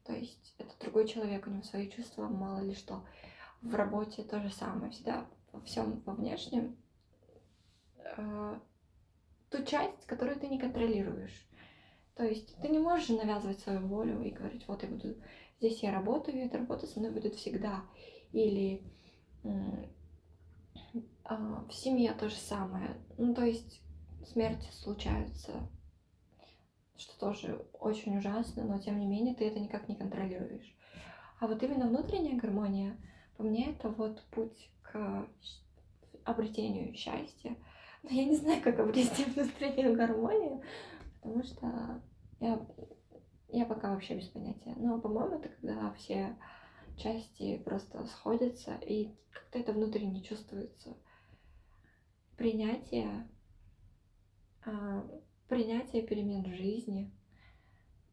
То 0.04 0.14
есть 0.14 0.54
это 0.58 0.72
другой 0.80 1.06
человек, 1.06 1.46
у 1.46 1.50
него 1.50 1.62
свои 1.62 1.90
чувства, 1.90 2.28
мало 2.28 2.60
ли 2.60 2.74
что. 2.74 3.04
В 3.60 3.74
работе 3.74 4.22
то 4.22 4.40
же 4.40 4.50
самое, 4.50 4.90
всегда 4.90 5.26
во 5.52 5.60
всем 5.60 6.00
во 6.06 6.14
внешнем. 6.14 6.76
Э, 8.16 8.58
ту 9.52 9.64
часть, 9.64 10.06
которую 10.06 10.40
ты 10.40 10.48
не 10.48 10.58
контролируешь. 10.58 11.46
То 12.16 12.24
есть 12.24 12.56
ты 12.60 12.68
не 12.68 12.78
можешь 12.78 13.08
навязывать 13.08 13.60
свою 13.60 13.86
волю 13.86 14.22
и 14.22 14.30
говорить, 14.30 14.66
вот 14.66 14.82
я 14.82 14.88
буду 14.88 15.14
здесь 15.60 15.82
я 15.82 15.92
работаю, 15.92 16.38
и 16.38 16.46
эта 16.46 16.58
работа 16.58 16.86
со 16.86 16.98
мной 16.98 17.12
будет 17.12 17.36
всегда. 17.36 17.84
Или 18.32 18.82
а, 21.24 21.64
в 21.68 21.72
семье 21.72 22.12
то 22.12 22.28
же 22.28 22.36
самое. 22.36 22.96
Ну, 23.16 23.34
то 23.34 23.44
есть 23.44 23.80
смерти 24.26 24.68
случаются, 24.72 25.52
что 26.96 27.18
тоже 27.18 27.64
очень 27.72 28.18
ужасно, 28.18 28.64
но 28.64 28.78
тем 28.78 28.98
не 28.98 29.06
менее 29.06 29.34
ты 29.34 29.46
это 29.46 29.60
никак 29.60 29.88
не 29.88 29.94
контролируешь. 29.94 30.76
А 31.38 31.46
вот 31.46 31.62
именно 31.62 31.88
внутренняя 31.88 32.38
гармония, 32.38 32.96
по 33.36 33.42
мне, 33.42 33.70
это 33.70 33.88
вот 33.88 34.22
путь 34.30 34.70
к 34.82 35.26
обретению 36.24 36.94
счастья. 36.94 37.56
Но 38.02 38.10
я 38.10 38.24
не 38.24 38.36
знаю, 38.36 38.62
как 38.62 38.78
обрести 38.78 39.24
внутреннюю 39.30 39.96
гармонию, 39.96 40.62
потому 41.20 41.42
что 41.44 42.02
я, 42.40 42.66
я 43.48 43.66
пока 43.66 43.90
вообще 43.90 44.16
без 44.16 44.28
понятия. 44.28 44.74
Но, 44.76 45.00
по-моему, 45.00 45.38
это 45.38 45.48
когда 45.48 45.92
все 45.92 46.36
части 46.96 47.58
просто 47.58 48.04
сходятся, 48.06 48.74
и 48.76 49.14
как-то 49.30 49.58
это 49.58 49.72
внутренне 49.72 50.22
чувствуется. 50.22 50.96
Принятие, 52.36 53.28
а, 54.64 55.06
принятие 55.48 56.02
перемен 56.02 56.42
в 56.42 56.56
жизни, 56.56 57.12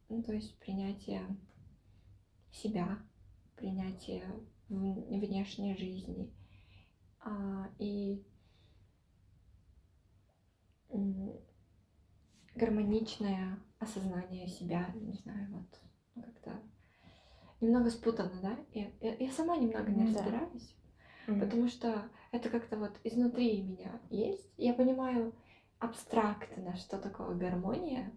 ну, 0.07 0.21
то 0.23 0.33
есть 0.33 0.57
принятие 0.59 1.21
себя, 2.51 2.99
принятие 3.55 4.23
внешней 4.69 5.75
жизни. 5.75 6.31
А, 7.21 7.69
и 7.79 8.23
гармоничное 12.55 13.59
осознание 13.79 14.47
себя, 14.47 14.87
не 14.95 15.13
знаю, 15.13 15.47
вот 15.51 15.81
ну, 16.15 16.23
как-то 16.23 16.51
немного 17.61 17.89
спутано, 17.89 18.33
да? 18.41 18.57
Я, 18.73 18.91
я, 19.01 19.15
я 19.15 19.31
сама 19.31 19.57
немного 19.57 19.91
не 19.91 20.11
да. 20.11 20.19
разбираюсь, 20.19 20.75
mm-hmm. 21.27 21.39
потому 21.39 21.67
что 21.67 22.09
это 22.31 22.49
как-то 22.49 22.77
вот 22.77 22.99
изнутри 23.03 23.61
меня 23.61 23.99
есть. 24.09 24.51
Я 24.57 24.73
понимаю 24.73 25.33
абстрактно, 25.79 26.75
что 26.75 26.97
такое 26.97 27.35
гармония, 27.35 28.11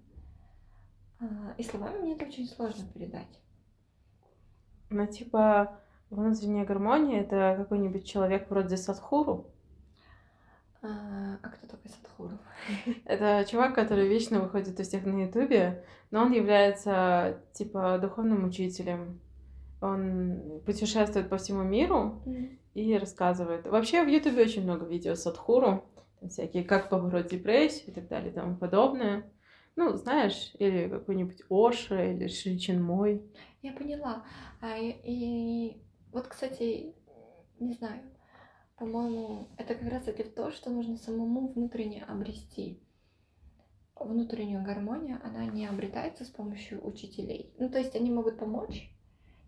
а, 1.21 1.55
и 1.57 1.62
словами 1.62 1.99
мне 1.99 2.14
это 2.14 2.26
очень 2.26 2.47
сложно 2.47 2.87
передать. 2.93 3.41
Ну, 4.91 5.07
типа, 5.07 5.81
внутренняя 6.11 6.67
гармония— 6.67 7.21
это 7.23 7.55
какой-нибудь 7.57 8.07
человек 8.07 8.50
вроде 8.50 8.76
Садхуру, 8.76 9.52
а, 10.83 11.39
а 11.43 11.49
кто 11.49 11.67
такой 11.69 11.91
Садхуру? 11.91 12.39
Это 13.05 13.47
чувак, 13.49 13.75
который 13.75 14.09
вечно 14.09 14.41
выходит 14.41 14.79
у 14.79 14.83
всех 14.83 15.07
на 15.07 15.23
Ютубе, 15.25 15.85
но 16.11 16.23
он 16.23 16.33
является, 16.33 17.41
типа, 17.53 17.99
духовным 17.99 18.45
учителем. 18.45 19.21
Он 19.81 20.61
путешествует 20.67 21.29
по 21.29 21.39
всему 21.39 21.62
миру 21.62 22.23
mm-hmm. 22.27 22.59
и 22.75 22.99
рассказывает. 22.99 23.67
Вообще 23.67 24.05
в 24.05 24.09
Ютубе 24.09 24.43
очень 24.43 24.65
много 24.65 24.85
видео 24.87 25.15
Садхуру, 25.15 25.85
там 26.21 26.29
всякие, 26.29 26.65
как 26.65 26.89
побороть 26.89 27.31
депрессию 27.31 27.91
и 27.91 27.93
так 27.93 28.09
далее 28.09 28.31
и 28.31 28.35
тому 28.35 28.57
подобное. 28.57 29.25
Ну, 29.75 29.97
знаешь, 29.97 30.53
или 30.59 30.89
какой-нибудь 30.89 31.43
Оша, 31.49 32.12
или 32.12 32.27
Шри 32.29 32.79
Мой. 32.79 33.23
Я 33.62 33.73
поняла. 33.73 34.25
А, 34.61 34.77
и, 34.77 34.95
и 35.05 35.83
вот, 36.12 36.27
кстати, 36.27 36.95
не 37.59 37.73
знаю, 37.73 38.03
по-моему, 38.83 39.47
это 39.59 39.77
как 39.77 39.89
раз 39.89 40.03
таки 40.03 40.25
то, 40.25 40.51
что 40.51 40.69
нужно 40.69 40.97
самому 40.97 41.53
внутренне 41.53 42.03
обрести. 42.03 42.83
Внутреннюю 43.95 44.65
гармонию, 44.65 45.21
она 45.23 45.45
не 45.45 45.67
обретается 45.67 46.25
с 46.25 46.29
помощью 46.29 46.85
учителей. 46.85 47.55
Ну, 47.61 47.71
то 47.71 47.79
есть 47.79 47.95
они 47.95 48.11
могут 48.11 48.41
помочь 48.41 48.91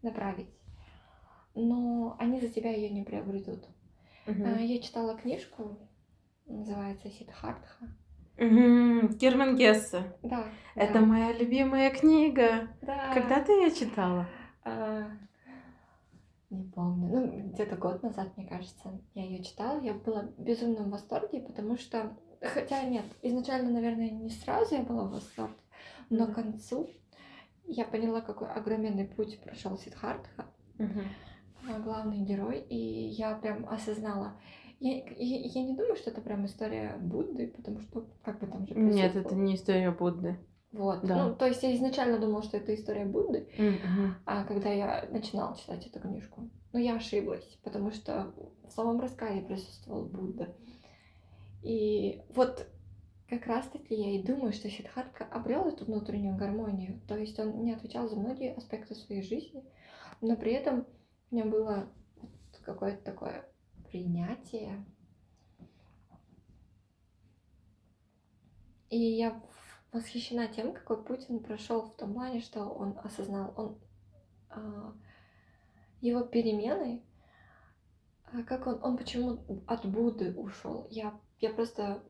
направить, 0.03 0.51
но 1.57 2.15
они 2.21 2.41
за 2.41 2.49
тебя 2.49 2.71
ее 2.71 2.91
не 2.91 3.03
приобретут. 3.03 3.65
Uh-huh. 4.27 4.65
Я 4.65 4.81
читала 4.81 5.17
книжку, 5.17 5.79
называется 6.47 7.11
Сидхартха. 7.11 7.89
Угу, 8.39 9.15
Герман 9.17 9.57
Гессе. 9.57 10.13
Да. 10.23 10.47
Это 10.77 10.95
да. 10.95 11.01
моя 11.01 11.33
любимая 11.33 11.91
книга. 11.91 12.69
Да. 12.83 13.13
Когда 13.13 13.41
ты 13.41 13.51
ее 13.51 13.75
читала? 13.75 14.29
А, 14.63 15.11
не 16.51 16.65
помню. 16.65 17.09
Ну, 17.09 17.51
где-то 17.53 17.77
год 17.77 18.03
назад, 18.03 18.37
мне 18.37 18.47
кажется, 18.47 19.01
я 19.15 19.25
ее 19.25 19.43
читала. 19.43 19.81
Я 19.81 19.95
была 19.95 20.23
в 20.23 20.41
безумном 20.41 20.91
восторге, 20.91 21.41
потому 21.41 21.77
что... 21.77 22.17
Хотя 22.41 22.83
нет, 22.83 23.05
изначально, 23.23 23.71
наверное, 23.71 24.11
не 24.11 24.31
сразу 24.31 24.75
я 24.75 24.83
была 24.83 25.05
в 25.05 25.13
восторге, 25.13 25.55
но 26.11 26.27
к 26.27 26.35
концу 26.35 26.91
я 27.67 27.85
поняла, 27.85 28.21
какой 28.21 28.49
огроменный 28.49 29.07
путь 29.07 29.41
прошел 29.43 29.79
Сидхартха, 29.79 30.47
mm-hmm. 30.79 31.83
главный 31.83 32.19
герой, 32.19 32.61
и 32.61 32.77
я 32.77 33.35
прям 33.37 33.67
осознала. 33.69 34.39
Я, 34.81 34.97
я, 34.97 35.41
я 35.41 35.63
не 35.63 35.75
думаю, 35.75 35.97
что 35.97 36.11
это 36.11 36.21
прям 36.21 36.45
история 36.45 36.99
Будды, 37.01 37.49
потому 37.49 37.81
что 37.81 38.07
как 38.23 38.41
бы 38.41 38.47
там 38.47 38.67
же 38.67 38.75
Нет, 38.75 39.17
это 39.17 39.35
не 39.35 39.55
история 39.55 39.91
Будды. 39.91 40.39
Вот. 40.75 41.05
Да. 41.05 41.29
Ну, 41.29 41.35
то 41.37 41.47
есть 41.47 41.63
я 41.63 41.73
изначально 41.77 42.19
думала, 42.19 42.43
что 42.43 42.57
это 42.57 42.75
история 42.75 43.05
Будды, 43.05 43.49
mm-hmm. 43.57 44.11
а 44.27 44.45
когда 44.45 44.71
я 44.71 45.09
начинала 45.09 45.57
читать 45.57 45.87
эту 45.87 46.01
книжку, 46.01 46.51
ну, 46.73 46.81
я 46.81 46.97
ошиблась, 46.97 47.45
потому 47.63 47.93
что 47.93 48.35
в 48.65 48.73
самом 48.73 48.99
рассказе 48.99 49.41
присутствовал 49.41 50.07
Будда. 50.07 50.53
И 51.63 52.23
вот 52.35 52.67
как 53.29 53.47
раз-таки 53.47 53.95
я 53.95 54.19
и 54.19 54.23
думаю, 54.23 54.53
что 54.53 54.69
Сиддхартха 54.69 55.25
обрел 55.27 55.69
эту 55.69 55.85
внутреннюю 55.85 56.37
гармонию. 56.37 57.01
То 57.07 57.17
есть 57.17 57.39
он 57.39 57.65
не 57.65 57.73
отвечал 57.73 58.09
за 58.09 58.17
многие 58.17 58.55
аспекты 58.55 58.97
своей 58.97 59.23
жизни, 59.23 59.65
но 60.21 60.37
при 60.37 60.53
этом 60.55 60.87
у 61.31 61.37
него 61.37 61.51
было 61.51 61.89
какое-то 62.65 63.05
такое 63.05 63.49
принятие. 63.89 64.85
И 68.91 68.99
я 68.99 69.41
восхищена 69.95 70.49
тем, 70.49 70.75
какой 70.75 71.03
путь 71.03 71.27
он 71.31 71.39
прошел 71.39 71.83
в 71.83 71.97
том 71.97 72.13
плане, 72.15 72.41
что 72.41 72.65
он 72.65 72.99
осознал, 73.03 73.55
он 73.57 73.79
а, 74.51 74.93
его 76.01 76.23
перемены, 76.23 77.03
а 78.33 78.43
как 78.43 78.67
он, 78.67 78.81
он 78.83 78.97
почему 78.97 79.39
от 79.67 79.87
Будды 79.87 80.35
ушел. 80.35 80.87
Я, 80.91 81.19
я 81.39 81.51
просто, 81.51 82.03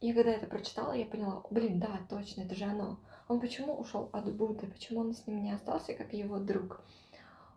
я 0.00 0.14
когда 0.14 0.30
это 0.30 0.46
прочитала, 0.46 0.92
я 0.92 1.04
поняла, 1.04 1.42
блин, 1.50 1.80
да, 1.80 2.00
точно, 2.08 2.42
это 2.42 2.54
же 2.54 2.64
оно. 2.64 3.00
Он 3.26 3.40
почему 3.40 3.76
ушел 3.76 4.08
от 4.12 4.32
Будды, 4.34 4.68
почему 4.68 5.00
он 5.00 5.14
с 5.14 5.26
ним 5.26 5.42
не 5.42 5.52
остался, 5.52 5.94
как 5.94 6.12
его 6.12 6.38
друг. 6.38 6.80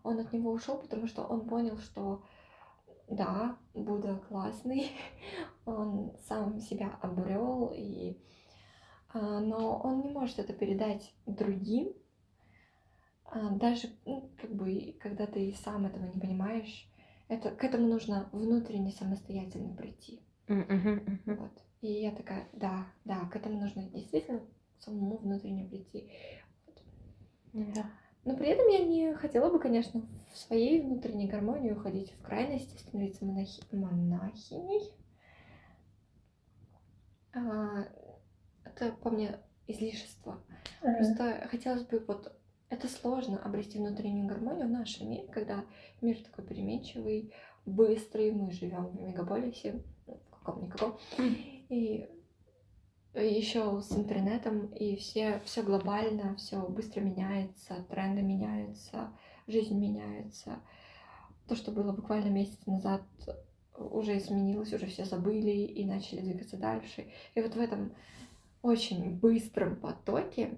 Он 0.04 0.20
от 0.20 0.34
него 0.34 0.52
ушел, 0.52 0.80
потому 0.80 1.08
что 1.08 1.24
он 1.24 1.48
понял, 1.48 1.78
что 1.78 2.24
да, 3.08 3.58
Будда 3.76 4.18
классный, 4.28 4.92
он 5.66 6.18
сам 6.28 6.60
себя 6.60 6.98
обрел, 7.02 7.72
и, 7.76 8.18
но 9.20 9.80
он 9.84 10.02
не 10.02 10.10
может 10.10 10.40
это 10.40 10.54
передать 10.54 11.14
другим, 11.26 11.94
а, 13.26 13.50
даже 13.52 13.90
ну, 14.06 14.30
как 14.40 14.54
бы, 14.54 14.96
когда 15.00 15.26
ты 15.26 15.54
сам 15.64 15.86
этого 15.86 16.06
не 16.06 16.20
понимаешь, 16.20 16.90
это, 17.28 17.52
к 17.52 17.64
этому 17.64 17.88
нужно 17.88 18.30
внутренне 18.32 18.92
самостоятельно 18.92 19.76
прийти. 19.76 20.22
Вот. 20.48 21.52
И 21.82 21.92
я 22.02 22.12
такая, 22.12 22.48
да, 22.54 22.88
да, 23.04 23.20
к 23.32 23.36
этому 23.36 23.60
нужно 23.60 23.84
действительно 23.90 24.42
самому 24.80 25.18
внутренне 25.18 25.66
прийти. 25.66 26.10
Вот. 27.54 27.74
Да. 27.74 27.86
Но 28.26 28.36
при 28.36 28.48
этом 28.48 28.68
я 28.68 28.84
не 28.84 29.14
хотела 29.14 29.52
бы, 29.52 29.60
конечно, 29.60 30.02
в 30.34 30.38
своей 30.38 30.82
внутренней 30.82 31.28
гармонии 31.28 31.72
уходить 31.72 32.12
в 32.12 32.22
крайности, 32.22 32.78
становиться 32.78 33.24
монахи... 33.24 33.62
монахиней. 33.72 34.92
А, 37.34 37.86
это 38.76 38.92
по 38.92 39.10
мне 39.10 39.40
излишество. 39.68 40.44
Mm-hmm. 40.82 40.96
Просто 40.98 41.48
хотелось 41.50 41.84
бы 41.84 42.04
вот 42.08 42.36
это 42.70 42.88
сложно 42.88 43.38
обрести 43.38 43.78
внутреннюю 43.78 44.28
гармонию 44.28 44.68
в 44.68 44.72
нашем 44.72 45.10
мире, 45.10 45.28
когда 45.32 45.66
мир 46.02 46.18
такой 46.24 46.46
переменчивый, 46.46 47.34
быстрый, 47.66 48.32
мы 48.32 48.52
живем 48.52 48.88
в 48.88 49.02
мегаполисе, 49.02 49.84
ну, 50.08 50.20
каком-никаком, 50.32 50.98
и 51.70 52.08
еще 53.14 53.82
с 53.82 53.92
интернетом, 53.94 54.68
и 54.68 54.96
все, 54.98 55.42
все 55.46 55.64
глобально, 55.64 56.36
все 56.36 56.68
быстро 56.68 57.02
меняется, 57.02 57.86
тренды 57.90 58.22
меняются, 58.22 59.12
жизнь 59.48 59.78
меняется. 59.80 60.60
То, 61.48 61.56
что 61.56 61.72
было 61.72 61.94
буквально 61.94 62.30
месяц 62.30 62.66
назад, 62.66 63.04
уже 63.78 64.18
изменилось, 64.18 64.74
уже 64.74 64.88
все 64.88 65.06
забыли 65.06 65.52
и 65.52 65.86
начали 65.86 66.22
двигаться 66.22 66.58
дальше. 66.58 67.12
И 67.36 67.42
вот 67.42 67.56
в 67.56 67.60
этом 67.60 67.94
очень 68.66 69.20
быстром 69.20 69.76
потоке 69.76 70.58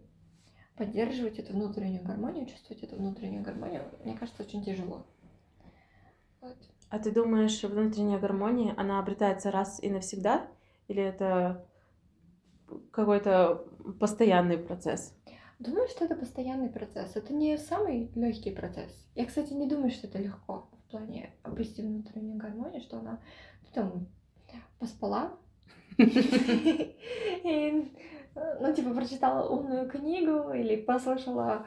поддерживать 0.78 1.40
эту 1.40 1.54
внутреннюю 1.54 2.04
гармонию, 2.04 2.46
чувствовать 2.46 2.84
эту 2.84 2.96
внутреннюю 2.96 3.44
гармонию, 3.44 3.84
мне 4.04 4.18
кажется, 4.18 4.44
очень 4.44 4.64
тяжело. 4.64 5.06
Вот. 6.40 6.58
А 6.90 7.00
ты 7.00 7.12
думаешь, 7.12 7.62
внутренняя 7.64 8.18
гармония, 8.18 8.74
она 8.78 9.00
обретается 9.00 9.52
раз 9.52 9.84
и 9.84 9.90
навсегда? 9.90 10.48
Или 10.88 11.04
это 11.04 11.68
какой-то 12.92 13.68
постоянный 14.00 14.58
процесс? 14.58 15.14
Думаю, 15.60 15.90
что 15.90 16.06
это 16.06 16.16
постоянный 16.16 16.70
процесс. 16.70 17.16
Это 17.16 17.34
не 17.34 17.58
самый 17.58 18.10
легкий 18.16 18.52
процесс. 18.52 18.92
Я, 19.16 19.26
кстати, 19.26 19.52
не 19.52 19.68
думаю, 19.68 19.90
что 19.92 20.08
это 20.08 20.20
легко 20.20 20.70
в 20.72 20.92
плане 20.92 21.34
обрести 21.44 21.82
внутреннюю 21.82 22.38
гармонию, 22.38 22.82
что 22.82 23.00
она 23.00 23.20
ты 23.66 23.74
там 23.74 24.08
поспала, 24.80 25.38
ну, 25.98 26.06
типа, 28.76 28.94
прочитала 28.94 29.50
умную 29.50 29.90
книгу 29.90 30.54
или 30.54 30.82
послушала 30.82 31.66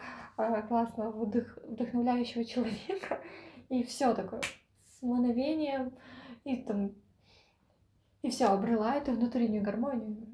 классного 0.68 1.10
вдохновляющего 1.10 2.44
человека, 2.44 3.20
и 3.68 3.82
все 3.82 4.14
такое 4.14 4.40
с 5.00 5.02
мановением, 5.02 5.92
и 6.44 6.62
там, 6.62 6.92
и 8.22 8.30
все, 8.30 8.46
обрела 8.46 8.94
эту 8.94 9.12
внутреннюю 9.12 9.62
гармонию. 9.62 10.26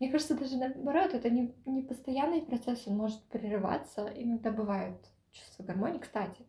Мне 0.00 0.10
кажется, 0.10 0.38
даже 0.38 0.56
наоборот, 0.56 1.14
это 1.14 1.28
не, 1.28 1.54
не 1.66 1.82
постоянный 1.82 2.42
процесс, 2.42 2.86
он 2.86 2.96
может 2.96 3.22
прерываться. 3.24 4.08
Иногда 4.14 4.52
бывает 4.52 4.96
чувство 5.32 5.64
гармонии. 5.64 5.98
Кстати, 5.98 6.46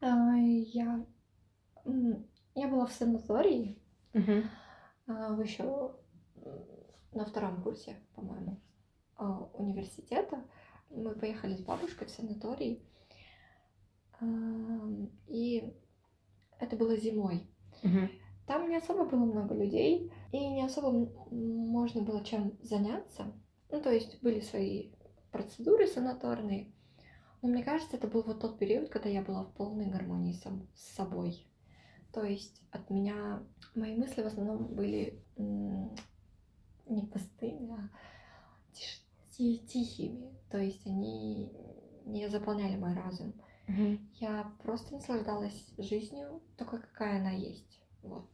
а, 0.00 0.36
я, 0.36 1.04
я 2.54 2.68
была 2.68 2.86
в 2.86 2.92
санатории 2.92 3.76
uh-huh. 4.12 4.44
Еще 5.06 5.94
на 7.12 7.24
втором 7.24 7.62
курсе, 7.62 7.96
по-моему, 8.14 8.60
а, 9.16 9.44
университета. 9.54 10.44
Мы 10.90 11.14
поехали 11.14 11.56
с 11.56 11.60
бабушкой 11.60 12.06
в 12.06 12.10
санаторий. 12.10 12.86
И 15.28 15.74
это 16.58 16.76
было 16.76 16.96
зимой. 16.96 17.48
Там 18.46 18.68
не 18.68 18.76
особо 18.76 19.06
было 19.06 19.24
много 19.24 19.54
людей, 19.54 20.12
и 20.30 20.38
не 20.38 20.64
особо 20.64 21.10
можно 21.30 22.02
было 22.02 22.22
чем 22.24 22.58
заняться. 22.62 23.32
Ну, 23.70 23.80
то 23.80 23.90
есть 23.90 24.22
были 24.22 24.40
свои 24.40 24.92
процедуры 25.32 25.86
санаторные. 25.86 26.72
Но 27.40 27.48
мне 27.48 27.64
кажется, 27.64 27.96
это 27.96 28.06
был 28.06 28.22
вот 28.22 28.40
тот 28.40 28.58
период, 28.58 28.90
когда 28.90 29.08
я 29.08 29.22
была 29.22 29.44
в 29.44 29.52
полной 29.54 29.86
гармонии 29.86 30.32
сам, 30.32 30.68
с 30.74 30.94
собой. 30.94 31.46
То 32.14 32.22
есть 32.22 32.62
от 32.70 32.88
меня 32.90 33.42
мои 33.74 33.96
мысли 33.96 34.22
в 34.22 34.26
основном 34.26 34.68
были 34.68 35.20
не 35.36 37.06
пустыми, 37.06 37.72
а 37.72 37.90
тиш, 38.72 39.02
тихими. 39.66 40.32
То 40.48 40.58
есть 40.58 40.86
они 40.86 41.52
не 42.04 42.28
заполняли 42.28 42.76
мой 42.76 42.94
разум. 42.94 43.34
Mm-hmm. 43.66 43.98
Я 44.20 44.54
просто 44.62 44.94
наслаждалась 44.94 45.74
жизнью 45.76 46.40
такой, 46.56 46.80
какая 46.80 47.18
она 47.18 47.32
есть. 47.32 47.82
Вот. 48.02 48.30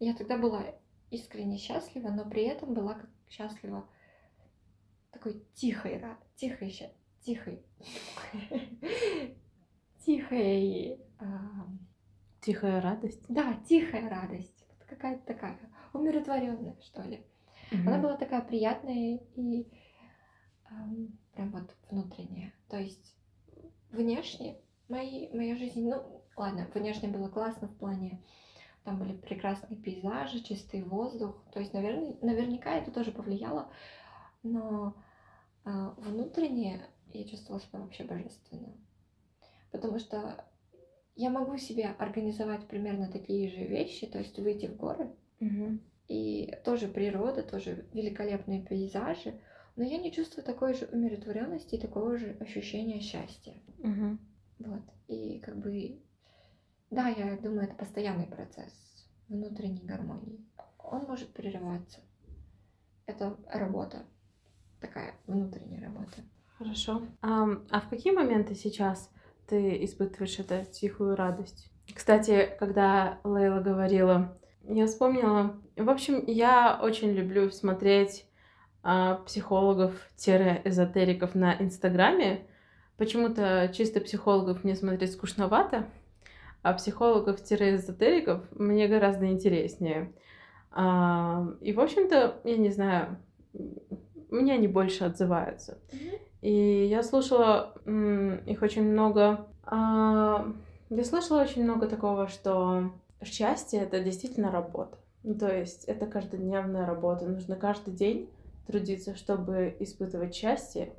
Я 0.00 0.16
тогда 0.16 0.36
была 0.36 0.64
искренне 1.10 1.58
счастлива, 1.58 2.08
но 2.08 2.28
при 2.28 2.42
этом 2.42 2.74
была 2.74 2.94
как 2.94 3.10
счастлива 3.28 3.88
такой 5.12 5.44
тихой, 5.54 6.02
тихой, 6.34 6.92
тихой, 7.20 7.62
тихой, 10.04 10.98
тихая 12.40 12.80
радость. 12.80 13.24
Да, 13.28 13.54
тихая 13.68 14.08
радость, 14.08 14.66
какая-то 14.86 15.24
такая 15.26 15.58
умиротворенная, 15.92 16.76
что 16.82 17.02
ли. 17.02 17.24
Угу. 17.72 17.80
Она 17.88 17.98
была 17.98 18.16
такая 18.16 18.42
приятная 18.42 19.20
и 19.36 19.68
эм, 20.70 21.18
прям 21.32 21.50
вот 21.50 21.74
внутренняя. 21.90 22.52
То 22.68 22.78
есть 22.78 23.16
внешне 23.90 24.60
мои, 24.88 25.28
моя 25.32 25.56
жизнь, 25.56 25.88
ну 25.88 26.24
ладно, 26.36 26.68
внешне 26.74 27.08
было 27.08 27.28
классно 27.28 27.68
в 27.68 27.76
плане 27.76 28.22
там 28.84 28.98
были 28.98 29.16
прекрасные 29.16 29.78
пейзажи, 29.78 30.42
чистый 30.42 30.82
воздух. 30.82 31.44
То 31.52 31.60
есть, 31.60 31.74
наверное, 31.74 32.16
наверняка 32.22 32.74
это 32.74 32.90
тоже 32.90 33.12
повлияло, 33.12 33.70
но 34.42 34.94
а, 35.64 35.90
внутренне 35.98 36.80
я 37.12 37.28
чувствовала 37.28 37.60
себя 37.60 37.80
вообще 37.80 38.04
божественно. 38.04 38.72
Потому 39.70 39.98
что 39.98 40.46
я 41.16 41.30
могу 41.30 41.56
себе 41.58 41.86
организовать 41.98 42.66
примерно 42.66 43.10
такие 43.10 43.50
же 43.50 43.64
вещи, 43.64 44.06
то 44.06 44.18
есть 44.18 44.38
выйти 44.38 44.66
в 44.66 44.76
горы, 44.76 45.10
угу. 45.40 45.78
и 46.08 46.56
тоже 46.64 46.88
природа, 46.88 47.42
тоже 47.42 47.86
великолепные 47.92 48.62
пейзажи, 48.62 49.40
но 49.76 49.84
я 49.84 49.98
не 49.98 50.12
чувствую 50.12 50.44
такой 50.44 50.74
же 50.74 50.86
умиротворенности 50.86 51.74
и 51.74 51.80
такого 51.80 52.18
же 52.18 52.36
ощущения 52.40 53.00
счастья. 53.00 53.54
Угу. 53.78 54.18
Вот. 54.60 54.82
И 55.08 55.40
как 55.40 55.58
бы 55.58 56.00
да, 56.90 57.08
я 57.08 57.36
думаю, 57.36 57.62
это 57.62 57.74
постоянный 57.74 58.26
процесс 58.26 58.72
внутренней 59.28 59.84
гармонии. 59.84 60.44
Он 60.78 61.02
может 61.06 61.32
прерываться. 61.32 62.00
Это 63.06 63.36
работа, 63.46 64.04
такая 64.80 65.14
внутренняя 65.26 65.80
работа. 65.82 66.22
Хорошо. 66.58 67.02
А, 67.22 67.46
а 67.70 67.80
в 67.80 67.88
какие 67.88 68.12
моменты 68.12 68.56
сейчас 68.56 69.08
ты 69.50 69.84
испытываешь 69.84 70.38
эту 70.38 70.64
тихую 70.70 71.14
радость? 71.16 71.70
Кстати, 71.94 72.48
когда 72.58 73.18
Лейла 73.24 73.60
говорила, 73.60 74.34
я 74.62 74.86
вспомнила. 74.86 75.60
В 75.76 75.90
общем, 75.90 76.24
я 76.26 76.80
очень 76.80 77.10
люблю 77.10 77.50
смотреть 77.50 78.24
а, 78.82 79.16
психологов-эзотериков 79.16 81.34
на 81.34 81.60
Инстаграме. 81.60 82.46
Почему-то 82.96 83.70
чисто 83.74 84.00
психологов 84.00 84.62
мне 84.62 84.76
смотреть 84.76 85.12
скучновато, 85.12 85.90
а 86.62 86.72
психологов-эзотериков 86.74 88.44
мне 88.52 88.86
гораздо 88.86 89.26
интереснее. 89.26 90.12
А, 90.70 91.44
и, 91.60 91.72
в 91.72 91.80
общем-то, 91.80 92.40
я 92.44 92.56
не 92.56 92.70
знаю, 92.70 93.18
мне 94.30 94.54
они 94.54 94.68
больше 94.68 95.02
отзываются. 95.04 95.78
И 96.42 96.86
я 96.86 97.02
слушала 97.02 97.74
их 98.46 98.62
очень 98.62 98.84
много. 98.84 99.46
А, 99.64 100.46
я 100.88 101.04
слышала 101.04 101.42
очень 101.42 101.64
много 101.64 101.86
такого, 101.86 102.28
что 102.28 102.92
счастье 103.22 103.80
это 103.80 104.00
действительно 104.00 104.50
работа. 104.50 104.96
Ну, 105.22 105.34
то 105.34 105.54
есть 105.54 105.84
это 105.84 106.06
каждодневная 106.06 106.86
работа. 106.86 107.26
Нужно 107.26 107.56
каждый 107.56 107.92
день 107.92 108.30
трудиться, 108.66 109.14
чтобы 109.16 109.76
испытывать 109.80 110.34
счастье. 110.34 110.92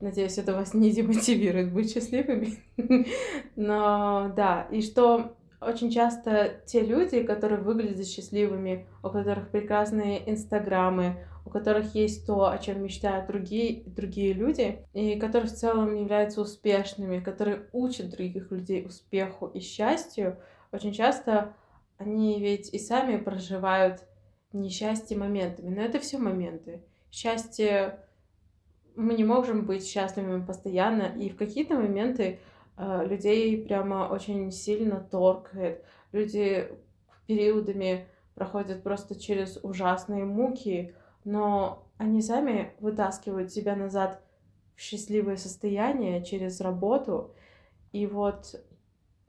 Надеюсь, 0.00 0.38
это 0.38 0.54
вас 0.54 0.74
не 0.74 0.90
демотивирует 0.90 1.72
быть 1.72 1.92
счастливыми. 1.92 2.58
Но 3.56 4.32
да, 4.34 4.66
и 4.70 4.80
что 4.80 5.32
очень 5.60 5.90
часто 5.90 6.60
те 6.66 6.80
люди, 6.80 7.22
которые 7.24 7.60
выглядят 7.60 8.06
счастливыми, 8.06 8.86
у 9.02 9.10
которых 9.10 9.50
прекрасные 9.50 10.30
инстаграмы, 10.30 11.16
у 11.48 11.50
которых 11.50 11.94
есть 11.94 12.26
то, 12.26 12.50
о 12.50 12.58
чем 12.58 12.82
мечтают 12.82 13.26
другие, 13.26 13.82
другие 13.86 14.34
люди, 14.34 14.84
и 14.92 15.18
которые 15.18 15.48
в 15.48 15.54
целом 15.54 15.96
являются 15.96 16.42
успешными, 16.42 17.20
которые 17.20 17.70
учат 17.72 18.10
других 18.10 18.50
людей 18.52 18.84
успеху 18.84 19.46
и 19.46 19.60
счастью, 19.60 20.38
очень 20.72 20.92
часто 20.92 21.54
они 21.96 22.38
ведь 22.38 22.74
и 22.74 22.78
сами 22.78 23.16
проживают 23.16 24.02
несчастье 24.52 25.16
моментами. 25.16 25.74
Но 25.74 25.80
это 25.80 25.98
все 26.00 26.18
моменты. 26.18 26.84
Счастье 27.10 27.98
мы 28.94 29.14
не 29.14 29.24
можем 29.24 29.64
быть 29.64 29.86
счастливыми 29.86 30.44
постоянно, 30.44 31.14
и 31.18 31.30
в 31.30 31.36
какие-то 31.36 31.76
моменты 31.76 32.40
э, 32.76 33.06
людей 33.06 33.64
прямо 33.64 34.06
очень 34.12 34.52
сильно 34.52 35.00
торкает. 35.00 35.82
Люди 36.12 36.68
периодами 37.26 38.06
проходят 38.34 38.82
просто 38.82 39.18
через 39.18 39.58
ужасные 39.62 40.26
муки, 40.26 40.94
но 41.28 41.86
они 41.98 42.22
сами 42.22 42.72
вытаскивают 42.80 43.52
себя 43.52 43.76
назад 43.76 44.22
в 44.74 44.80
счастливое 44.80 45.36
состояние 45.36 46.24
через 46.24 46.58
работу. 46.62 47.34
И 47.92 48.06
вот, 48.06 48.58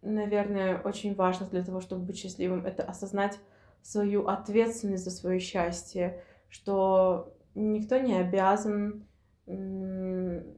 наверное, 0.01 0.79
очень 0.81 1.13
важно 1.13 1.47
для 1.47 1.61
того, 1.61 1.81
чтобы 1.81 2.05
быть 2.05 2.17
счастливым, 2.17 2.65
это 2.65 2.83
осознать 2.83 3.37
свою 3.81 4.27
ответственность 4.27 5.03
за 5.03 5.11
свое 5.11 5.41
счастье, 5.41 6.23
что 6.47 7.35
никто 7.53 7.97
не 7.97 8.15
обязан 8.15 9.05
мне 9.45 10.55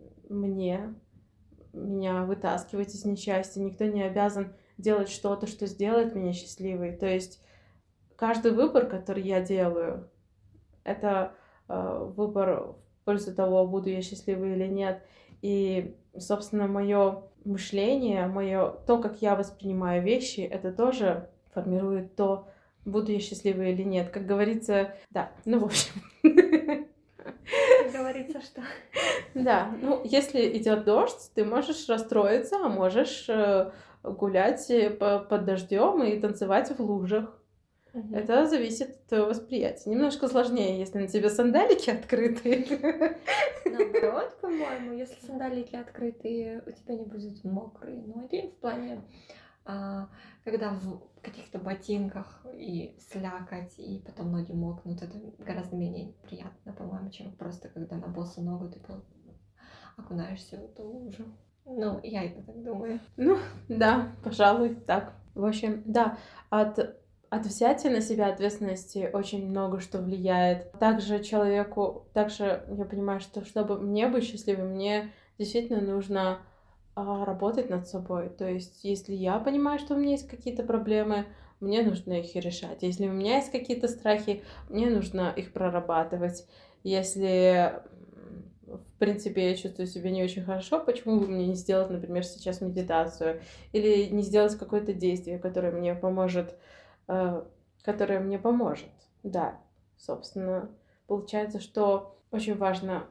меня 1.73 2.23
вытаскивать 2.23 2.93
из 2.93 3.04
несчастья, 3.04 3.62
никто 3.62 3.86
не 3.86 4.04
обязан 4.04 4.54
делать 4.77 5.10
что-то, 5.10 5.47
что 5.47 5.65
сделает 5.65 6.13
меня 6.13 6.34
счастливой. 6.34 6.95
То 6.95 7.08
есть 7.08 7.43
каждый 8.15 8.51
выбор, 8.51 8.86
который 8.86 9.23
я 9.23 9.41
делаю, 9.41 10.08
это 10.84 11.34
э, 11.67 12.12
выбор 12.15 12.76
в 13.02 13.06
пользу 13.06 13.34
того, 13.34 13.65
буду 13.67 13.89
я 13.89 14.02
счастливой 14.02 14.54
или 14.54 14.67
нет. 14.67 15.02
И, 15.41 15.96
собственно, 16.17 16.67
мое 16.67 17.24
мышление, 17.46 18.28
мое 18.28 18.70
то, 18.86 19.00
как 19.00 19.22
я 19.22 19.36
воспринимаю 19.36 20.04
вещи, 20.04 20.41
это 20.41 20.72
тоже 20.72 21.30
формирует 21.54 22.15
то, 22.15 22.48
буду 22.86 23.12
я 23.12 23.20
счастливой 23.20 23.74
или 23.74 23.84
нет. 23.84 24.10
Как 24.10 24.26
говорится, 24.26 24.96
да, 25.10 25.32
ну 25.46 25.60
в 25.60 25.65
общем. 25.65 25.94
Говорится, 27.94 28.41
что. 28.41 28.62
Да, 29.34 29.72
ну 29.82 30.02
если 30.04 30.58
идет 30.58 30.86
дождь, 30.86 31.32
ты 31.34 31.46
можешь 31.46 31.88
расстроиться, 31.88 32.58
а 32.63 32.70
можешь 32.70 33.26
э, 33.30 33.72
гулять 34.04 34.70
э, 34.70 34.89
под 34.89 35.46
дождем 35.46 36.04
и 36.04 36.20
танцевать 36.20 36.72
в 36.76 36.82
лужах. 36.82 37.38
Угу. 37.93 38.15
Это 38.15 38.47
зависит 38.47 38.89
от 38.89 39.08
твоего 39.08 39.27
восприятия. 39.27 39.89
Немножко 39.89 40.27
сложнее, 40.27 40.80
если 40.80 40.99
на 40.99 41.08
тебе 41.08 41.30
сандалики 41.30 41.89
открытые. 41.89 42.65
Наоборот, 43.65 44.39
по-моему, 44.41 44.93
если 44.93 45.25
сандалики 45.25 45.75
открытые, 45.75 46.63
у 46.65 46.71
тебя 46.71 46.95
не 46.95 47.06
будет 47.06 47.43
мокрые 47.43 48.01
ноги 48.01 48.49
в 48.49 48.62
плане 48.62 49.01
а, 49.63 50.10
когда 50.43 50.71
в 50.71 51.01
каких-то 51.21 51.60
ботинках 51.60 52.43
и 52.54 52.97
слякоть, 52.99 53.77
и 53.77 54.01
потом 54.06 54.32
ноги 54.32 54.51
мокнут, 54.51 55.01
это 55.01 55.17
гораздо 55.39 55.75
менее 55.75 56.13
приятно, 56.23 56.73
по-моему, 56.73 57.12
чем 57.12 57.32
просто 57.36 57.69
когда 57.69 57.97
на 57.97 58.08
босу 58.08 58.41
ногу 58.41 58.69
ты 58.69 58.80
окунаешься 59.97 60.58
в 60.58 60.63
эту 60.63 60.84
лужу. 60.84 61.25
Ну, 61.65 61.99
я 62.04 62.23
это 62.23 62.41
так 62.41 62.63
думаю. 62.63 62.99
Ну, 63.17 63.38
да, 63.69 64.15
пожалуй, 64.23 64.75
так. 64.75 65.13
В 65.36 65.45
общем, 65.45 65.84
да, 65.86 66.17
от 66.49 67.01
взятия 67.39 67.89
на 67.89 68.02
себя 68.02 68.28
ответственности 68.28 69.10
очень 69.13 69.48
много 69.48 69.80
что 69.80 70.00
влияет. 70.00 70.72
Также 70.74 71.24
человеку, 71.24 72.06
также 72.13 72.65
я 72.70 72.86
понимаю, 72.86 73.22
что 73.22 73.46
чтобы 73.46 73.80
мне 73.80 74.08
быть 74.08 74.26
счастливым, 74.26 74.72
мне 74.72 75.12
действительно 75.38 75.82
нужно 75.82 76.39
а, 76.94 77.24
работать 77.24 77.70
над 77.70 77.88
собой. 77.88 78.30
То 78.30 78.48
есть, 78.48 78.84
если 78.84 79.13
я 79.13 79.39
понимаю, 79.39 79.80
что 79.80 79.96
у 79.96 79.98
меня 79.98 80.12
есть 80.12 80.28
какие-то 80.28 80.63
проблемы, 80.63 81.26
мне 81.62 81.84
нужно 81.84 82.20
их 82.20 82.36
решать. 82.36 82.82
Если 82.82 83.08
у 83.08 83.12
меня 83.12 83.38
есть 83.38 83.52
какие-то 83.52 83.88
страхи, 83.88 84.44
мне 84.67 84.89
нужно 84.89 85.32
их 85.34 85.54
прорабатывать. 85.54 86.46
Если, 86.84 87.74
в 88.65 89.00
принципе, 89.00 89.52
я 89.52 89.56
чувствую 89.56 89.88
себя 89.88 90.10
не 90.10 90.24
очень 90.24 90.44
хорошо, 90.44 90.80
почему 90.80 91.20
бы 91.20 91.28
мне 91.28 91.48
не 91.48 91.56
сделать, 91.56 91.89
например, 91.89 92.26
сейчас 92.26 92.60
медитацию? 92.60 93.41
Или 93.72 94.08
не 94.08 94.24
сделать 94.24 94.58
какое-то 94.58 94.94
действие, 94.94 95.39
которое 95.39 95.72
мне 95.72 95.96
поможет, 95.96 96.56
э, 97.08 97.46
которое 97.84 98.20
мне 98.20 98.40
поможет? 98.40 98.90
Да, 99.24 99.60
собственно, 99.98 100.70
получается, 101.08 101.60
что 101.60 102.18
очень 102.32 102.58
важно 102.58 103.08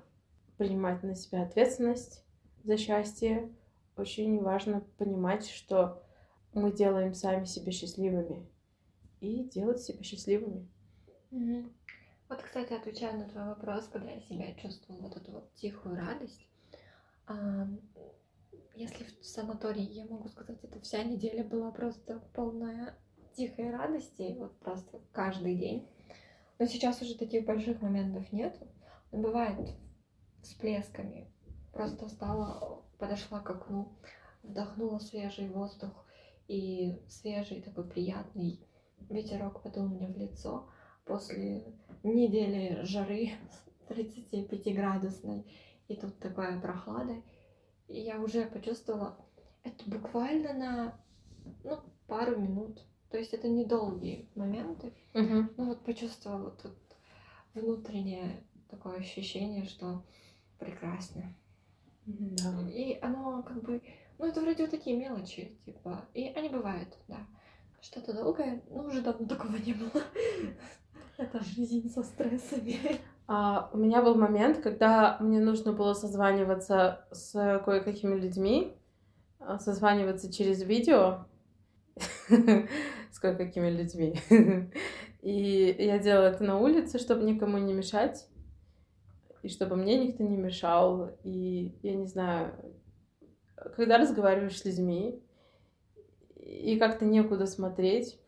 принимать 0.57 1.03
на 1.03 1.15
себя 1.15 1.43
ответственность 1.43 2.25
за 2.65 2.77
счастье, 2.77 3.51
очень 3.97 4.41
важно 4.43 4.83
понимать, 4.99 5.49
что 5.49 6.03
мы 6.53 6.73
делаем 6.73 7.15
сами 7.15 7.45
себя 7.45 7.73
счастливыми 7.73 8.47
и 9.21 9.45
делать 9.45 9.81
себя 9.81 10.03
счастливыми. 10.03 10.69
Угу. 11.31 11.71
Вот, 12.29 12.43
кстати, 12.43 12.73
отвечая 12.73 13.17
на 13.17 13.29
твой 13.29 13.45
вопрос, 13.45 13.89
когда 13.89 14.11
я 14.11 14.21
себя 14.21 14.55
чувствовала 14.55 15.03
вот 15.03 15.17
эту 15.17 15.33
вот 15.33 15.55
тихую 15.55 15.97
радость, 15.97 16.47
если 18.75 19.05
в 19.05 19.27
санатории, 19.27 19.83
я 19.83 20.07
могу 20.07 20.29
сказать, 20.29 20.63
это 20.63 20.81
вся 20.81 21.03
неделя 21.03 21.45
была 21.45 21.71
просто 21.71 22.23
полная 22.33 22.95
тихой 23.35 23.71
радости, 23.71 24.37
вот 24.39 24.59
просто 24.59 25.01
каждый 25.13 25.57
день. 25.57 25.89
Но 26.59 26.67
сейчас 26.67 27.01
уже 27.03 27.17
таких 27.17 27.47
больших 27.47 27.81
моментов 27.81 28.33
нет. 28.33 28.59
Но 29.13 29.21
бывает 29.21 29.75
всплесками. 30.43 31.33
Просто 31.73 32.09
стало 32.09 32.85
подошла 32.99 33.41
к 33.41 33.51
окну, 33.51 33.89
вдохнула 34.43 34.99
свежий 34.99 35.49
воздух 35.49 35.91
и 36.49 37.01
свежий 37.09 37.63
такой 37.63 37.89
приятный 37.89 38.61
ветерок 39.09 39.63
подул 39.63 39.89
мне 39.89 40.09
в 40.09 40.17
лицо 40.17 40.69
после 41.05 41.65
недели 42.03 42.83
жары 42.83 43.31
35 43.89 44.75
градусной 44.75 45.47
и 45.89 45.97
тут 45.97 46.19
такая 46.19 46.61
прохлада 46.61 47.23
и 47.89 48.01
я 48.01 48.21
уже 48.21 48.47
почувствовала 48.47 49.17
это 49.63 49.89
буквально 49.89 50.53
на 50.55 51.01
ну, 51.65 51.79
пару 52.07 52.39
минут 52.39 52.81
то 53.11 53.19
есть 53.19 53.33
это 53.35 53.49
недолгие 53.49 54.27
моменты 54.35 54.93
uh 55.15 55.45
ну 55.57 55.67
вот 55.67 55.85
почувствовала 55.85 56.51
тут 56.51 56.77
внутреннее 57.55 58.45
такое 58.69 58.99
ощущение 58.99 59.65
что 59.65 60.05
прекрасно 60.59 61.35
да. 62.07 62.69
И 62.71 62.99
оно 63.01 63.43
как 63.43 63.63
бы... 63.63 63.83
Ну, 64.19 64.27
это 64.27 64.41
вроде 64.41 64.63
вот 64.65 64.71
такие 64.71 64.97
мелочи, 64.97 65.57
типа. 65.65 66.05
И 66.15 66.29
они 66.29 66.49
бывают, 66.49 66.89
да. 67.09 67.19
Что-то 67.81 68.13
долгое, 68.13 68.63
ну, 68.69 68.85
уже 68.85 69.01
давно 69.01 69.27
такого 69.27 69.57
не 69.57 69.73
было. 69.73 70.03
Это 71.17 71.43
жизнь 71.43 71.89
со 71.91 72.03
стрессами. 72.03 72.79
А, 73.27 73.71
у 73.73 73.79
меня 73.79 74.03
был 74.03 74.15
момент, 74.15 74.59
когда 74.59 75.17
мне 75.21 75.41
нужно 75.41 75.73
было 75.73 75.95
созваниваться 75.95 77.07
с 77.11 77.63
кое-какими 77.65 78.17
людьми, 78.17 78.77
а, 79.39 79.59
созваниваться 79.59 80.33
через 80.33 80.63
видео 80.63 81.27
с 83.21 83.23
кое-какими 83.23 83.69
людьми. 83.69 84.15
И 85.23 85.77
я 85.79 85.99
делала 85.99 86.29
это 86.29 86.43
на 86.43 86.59
улице, 86.59 86.99
чтобы 86.99 87.25
никому 87.25 87.59
не 87.59 87.75
мешать 87.75 88.27
и 89.43 89.49
чтобы 89.49 89.77
мне 89.77 89.99
никто 89.99 90.25
не 90.25 90.39
мешал. 90.39 91.11
И 91.23 91.79
я 91.83 91.95
не 91.95 92.07
знаю, 92.07 92.55
когда 93.77 93.99
разговариваешь 93.99 94.59
с 94.59 94.65
людьми, 94.65 95.23
и 96.37 96.79
как-то 96.79 97.05
некуда 97.05 97.47
смотреть. 97.47 98.19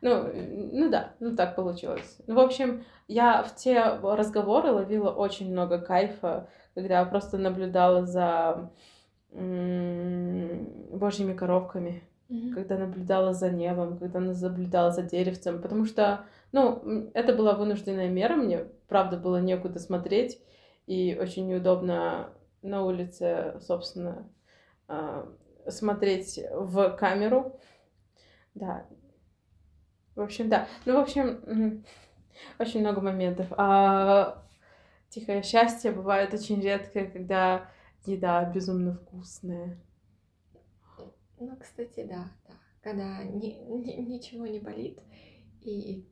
Ну, 0.00 0.32
ну 0.72 0.90
да, 0.90 1.14
ну 1.20 1.36
так 1.36 1.54
получилось. 1.54 2.16
Ну, 2.26 2.34
в 2.34 2.40
общем, 2.40 2.84
я 3.08 3.42
в 3.42 3.54
те 3.54 3.82
разговоры 3.82 4.72
ловила 4.72 5.10
очень 5.10 5.52
много 5.52 5.78
кайфа, 5.78 6.48
когда 6.74 7.04
просто 7.04 7.36
наблюдала 7.36 8.06
за 8.06 8.72
божьими 9.30 11.34
коровками, 11.34 12.02
mm-hmm. 12.32 12.54
когда 12.54 12.78
наблюдала 12.78 13.32
за 13.32 13.50
небом, 13.50 13.98
когда 13.98 14.20
наблюдала 14.20 14.90
за 14.90 15.02
деревцем, 15.02 15.60
потому 15.60 15.84
что 15.84 16.24
ну, 16.52 17.10
это 17.14 17.34
была 17.34 17.54
вынужденная 17.54 18.08
мера, 18.08 18.36
мне, 18.36 18.66
правда, 18.88 19.16
было 19.16 19.40
некуда 19.40 19.78
смотреть, 19.78 20.40
и 20.86 21.16
очень 21.20 21.46
неудобно 21.46 22.30
на 22.62 22.84
улице, 22.84 23.56
собственно, 23.60 24.28
а, 24.88 25.28
смотреть 25.68 26.40
в 26.52 26.90
камеру. 26.96 27.58
Да. 28.54 28.86
В 30.14 30.20
общем, 30.20 30.48
да. 30.48 30.68
Ну, 30.84 30.96
в 30.96 31.00
общем, 31.00 31.84
очень 32.58 32.80
много 32.80 33.00
моментов. 33.00 33.46
А 33.56 34.42
тихое 35.08 35.42
счастье 35.42 35.92
бывает 35.92 36.34
очень 36.34 36.60
редко, 36.60 37.06
когда 37.06 37.70
еда 38.04 38.44
безумно 38.44 38.94
вкусная. 38.94 39.78
Ну, 41.44 41.56
кстати, 41.56 42.04
да, 42.04 42.30
да. 42.46 42.54
Когда 42.82 43.24
ни, 43.24 43.46
ни, 43.68 44.00
ничего 44.00 44.46
не 44.46 44.60
болит. 44.60 45.00
И, 45.60 46.08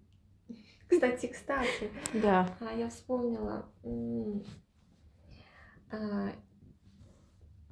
кстати, 0.89 1.27
кстати, 1.27 1.91
да. 2.15 2.57
А 2.61 2.73
я 2.73 2.89
вспомнила 2.89 3.73
а, 5.93 6.33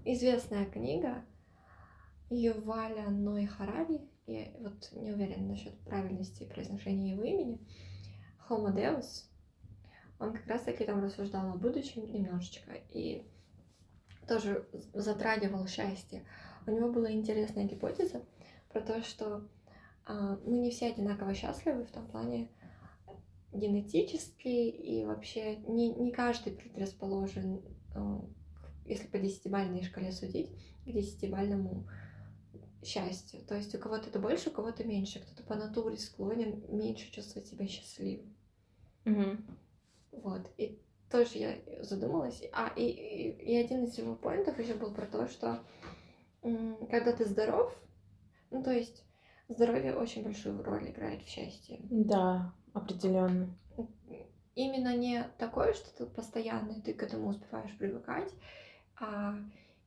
известная 0.05 0.66
книга 0.66 1.25
Юваля 2.31 3.09
Ной 3.11 3.47
Харари, 3.47 4.09
я 4.27 4.53
вот 4.61 4.92
не 4.92 5.12
уверена 5.12 5.49
насчет 5.49 5.77
правильности 5.81 6.44
произношения 6.44 7.14
его 7.14 7.25
имени, 7.25 7.59
Homo 8.49 8.73
Deus, 8.73 9.25
он 10.21 10.33
как 10.33 10.47
раз 10.47 10.62
таки 10.62 10.85
там 10.85 11.03
рассуждал 11.03 11.53
о 11.53 11.57
будущем 11.57 12.05
немножечко 12.12 12.73
и 12.90 13.27
тоже 14.29 14.68
затрагивал 14.92 15.66
счастье. 15.66 16.25
У 16.68 16.70
него 16.70 16.92
была 16.92 17.11
интересная 17.11 17.64
гипотеза 17.64 18.22
про 18.68 18.83
то, 18.83 19.02
что 19.02 19.48
а, 20.04 20.38
мы 20.44 20.59
не 20.59 20.70
все 20.70 20.88
одинаково 20.88 21.33
счастливы 21.33 21.85
в 21.85 21.90
том 21.90 22.07
плане 22.07 22.50
генетически 23.52 24.48
и 24.48 25.04
вообще 25.07 25.57
не, 25.57 25.88
не 25.94 26.12
каждый 26.12 26.52
предрасположен, 26.52 27.62
а, 27.94 28.22
если 28.85 29.07
по 29.07 29.18
десятибальной 29.18 29.83
шкале 29.83 30.12
судить, 30.12 30.50
к 30.85 30.90
десятибальному 30.90 31.88
счастью. 32.85 33.40
То 33.46 33.57
есть 33.57 33.74
у 33.74 33.78
кого-то 33.78 34.11
это 34.11 34.18
больше, 34.18 34.50
у 34.50 34.52
кого-то 34.52 34.85
меньше. 34.85 35.20
Кто-то 35.20 35.42
по 35.44 35.54
натуре 35.54 35.96
склонен 35.96 36.62
меньше 36.68 37.11
чувствовать 37.11 37.48
себя 37.48 37.66
счастливым. 37.66 38.37
Угу. 39.07 39.37
Вот. 40.12 40.42
И 40.59 40.78
тоже 41.11 41.38
я 41.38 41.83
задумалась. 41.83 42.42
А, 42.52 42.72
и, 42.76 42.85
и, 42.85 43.52
и 43.52 43.57
один 43.57 43.85
из 43.85 43.96
его 43.96 44.14
поинтов 44.14 44.59
еще 44.59 44.74
был 44.74 44.92
про 44.92 45.07
то, 45.07 45.26
что 45.28 45.62
когда 46.42 47.12
ты 47.12 47.24
здоров, 47.27 47.77
ну, 48.51 48.62
то 48.62 48.70
есть 48.72 49.05
здоровье 49.48 49.96
очень 49.96 50.22
большую 50.22 50.62
роль 50.62 50.90
играет 50.90 51.22
в 51.22 51.29
счастье. 51.29 51.81
Да, 51.90 52.53
определенно. 52.72 53.57
Именно 54.55 54.96
не 54.96 55.24
такое, 55.38 55.72
что 55.72 55.96
ты 55.96 56.07
постоянно, 56.07 56.81
ты 56.81 56.92
к 56.92 57.03
этому 57.03 57.29
успеваешь 57.29 57.77
привыкать, 57.79 58.33
а 59.01 59.37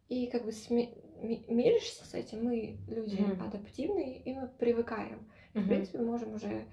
и 0.08 0.28
как 0.28 0.46
бы 0.46 0.52
сми- 0.52 0.96
миришься 1.22 2.06
с 2.06 2.14
этим. 2.14 2.46
Мы 2.46 2.78
люди 2.88 3.18
mm. 3.18 3.46
адаптивные, 3.46 4.20
и 4.22 4.34
мы 4.34 4.48
привыкаем. 4.48 5.30
Mm-hmm. 5.54 5.62
В 5.62 5.68
принципе, 5.68 6.00
можем 6.00 6.34
уже 6.36 6.66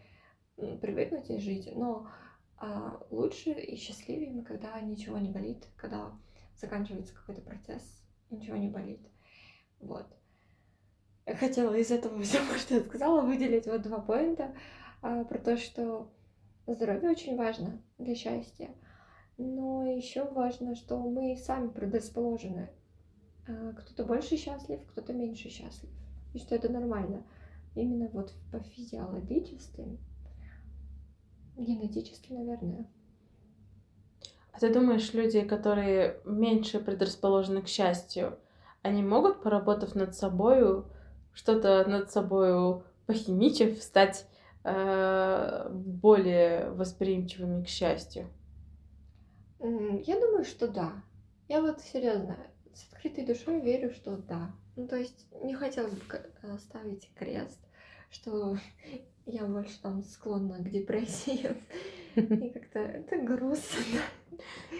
привыкнуть 0.80 1.30
и 1.30 1.38
жить, 1.38 1.68
но 1.74 2.08
а 2.60 3.00
лучше 3.10 3.52
и 3.52 3.76
счастливее 3.76 4.32
мы, 4.32 4.42
когда 4.42 4.80
ничего 4.80 5.18
не 5.18 5.30
болит, 5.30 5.64
когда 5.76 6.12
заканчивается 6.56 7.14
какой-то 7.14 7.40
процесс, 7.40 7.82
ничего 8.30 8.56
не 8.56 8.68
болит. 8.68 9.00
Вот. 9.80 10.06
Хотела 11.26 11.74
из 11.74 11.90
этого 11.90 12.20
всего, 12.22 12.56
что 12.58 12.74
я 12.74 12.80
сказала, 12.82 13.22
выделить 13.22 13.66
вот 13.66 13.82
два 13.82 14.00
поинта 14.00 14.54
а, 15.02 15.24
про 15.24 15.38
то, 15.38 15.56
что 15.56 16.10
здоровье 16.66 17.10
очень 17.10 17.36
важно 17.36 17.80
для 17.98 18.14
счастья. 18.14 18.70
Но 19.36 19.86
еще 19.86 20.24
важно, 20.24 20.74
что 20.74 20.98
мы 20.98 21.36
сами 21.36 21.68
предрасположены. 21.68 22.70
А, 23.46 23.72
кто-то 23.72 24.04
больше 24.04 24.36
счастлив, 24.36 24.80
кто-то 24.88 25.12
меньше 25.12 25.48
счастлив. 25.48 25.90
И 26.34 26.38
что 26.38 26.54
это 26.54 26.68
нормально. 26.68 27.24
Именно 27.74 28.08
вот 28.08 28.32
по 28.50 28.60
физиологическим 28.60 29.98
Генетически, 31.58 32.32
наверное. 32.32 32.86
А 34.52 34.60
ты 34.60 34.72
думаешь, 34.72 35.12
люди, 35.12 35.40
которые 35.40 36.20
меньше 36.24 36.78
предрасположены 36.78 37.62
к 37.62 37.68
счастью, 37.68 38.38
они 38.82 39.02
могут, 39.02 39.42
поработав 39.42 39.94
над 39.94 40.14
собой, 40.14 40.84
что-то 41.32 41.84
над 41.88 42.10
собой 42.10 42.82
похимичив, 43.06 43.82
стать 43.82 44.26
э, 44.64 45.68
более 45.70 46.70
восприимчивыми 46.70 47.64
к 47.64 47.68
счастью? 47.68 48.28
Я 49.60 50.20
думаю, 50.20 50.44
что 50.44 50.68
да. 50.68 50.92
Я 51.48 51.60
вот 51.62 51.80
серьезно, 51.80 52.36
с 52.74 52.92
открытой 52.92 53.24
душой 53.24 53.60
верю, 53.60 53.92
что 53.92 54.16
да. 54.16 54.50
Ну, 54.76 54.86
то 54.86 54.96
есть 54.96 55.26
не 55.42 55.54
хотелось 55.54 55.94
бы 55.94 56.20
э, 56.42 56.58
ставить 56.58 57.10
крест, 57.14 57.58
что 58.10 58.56
я 59.26 59.44
больше 59.44 59.80
там 59.82 60.02
склонна 60.04 60.58
к 60.58 60.70
депрессии. 60.70 61.56
И 62.14 62.50
как-то 62.50 62.78
это 62.78 63.18
грустно. 63.18 64.00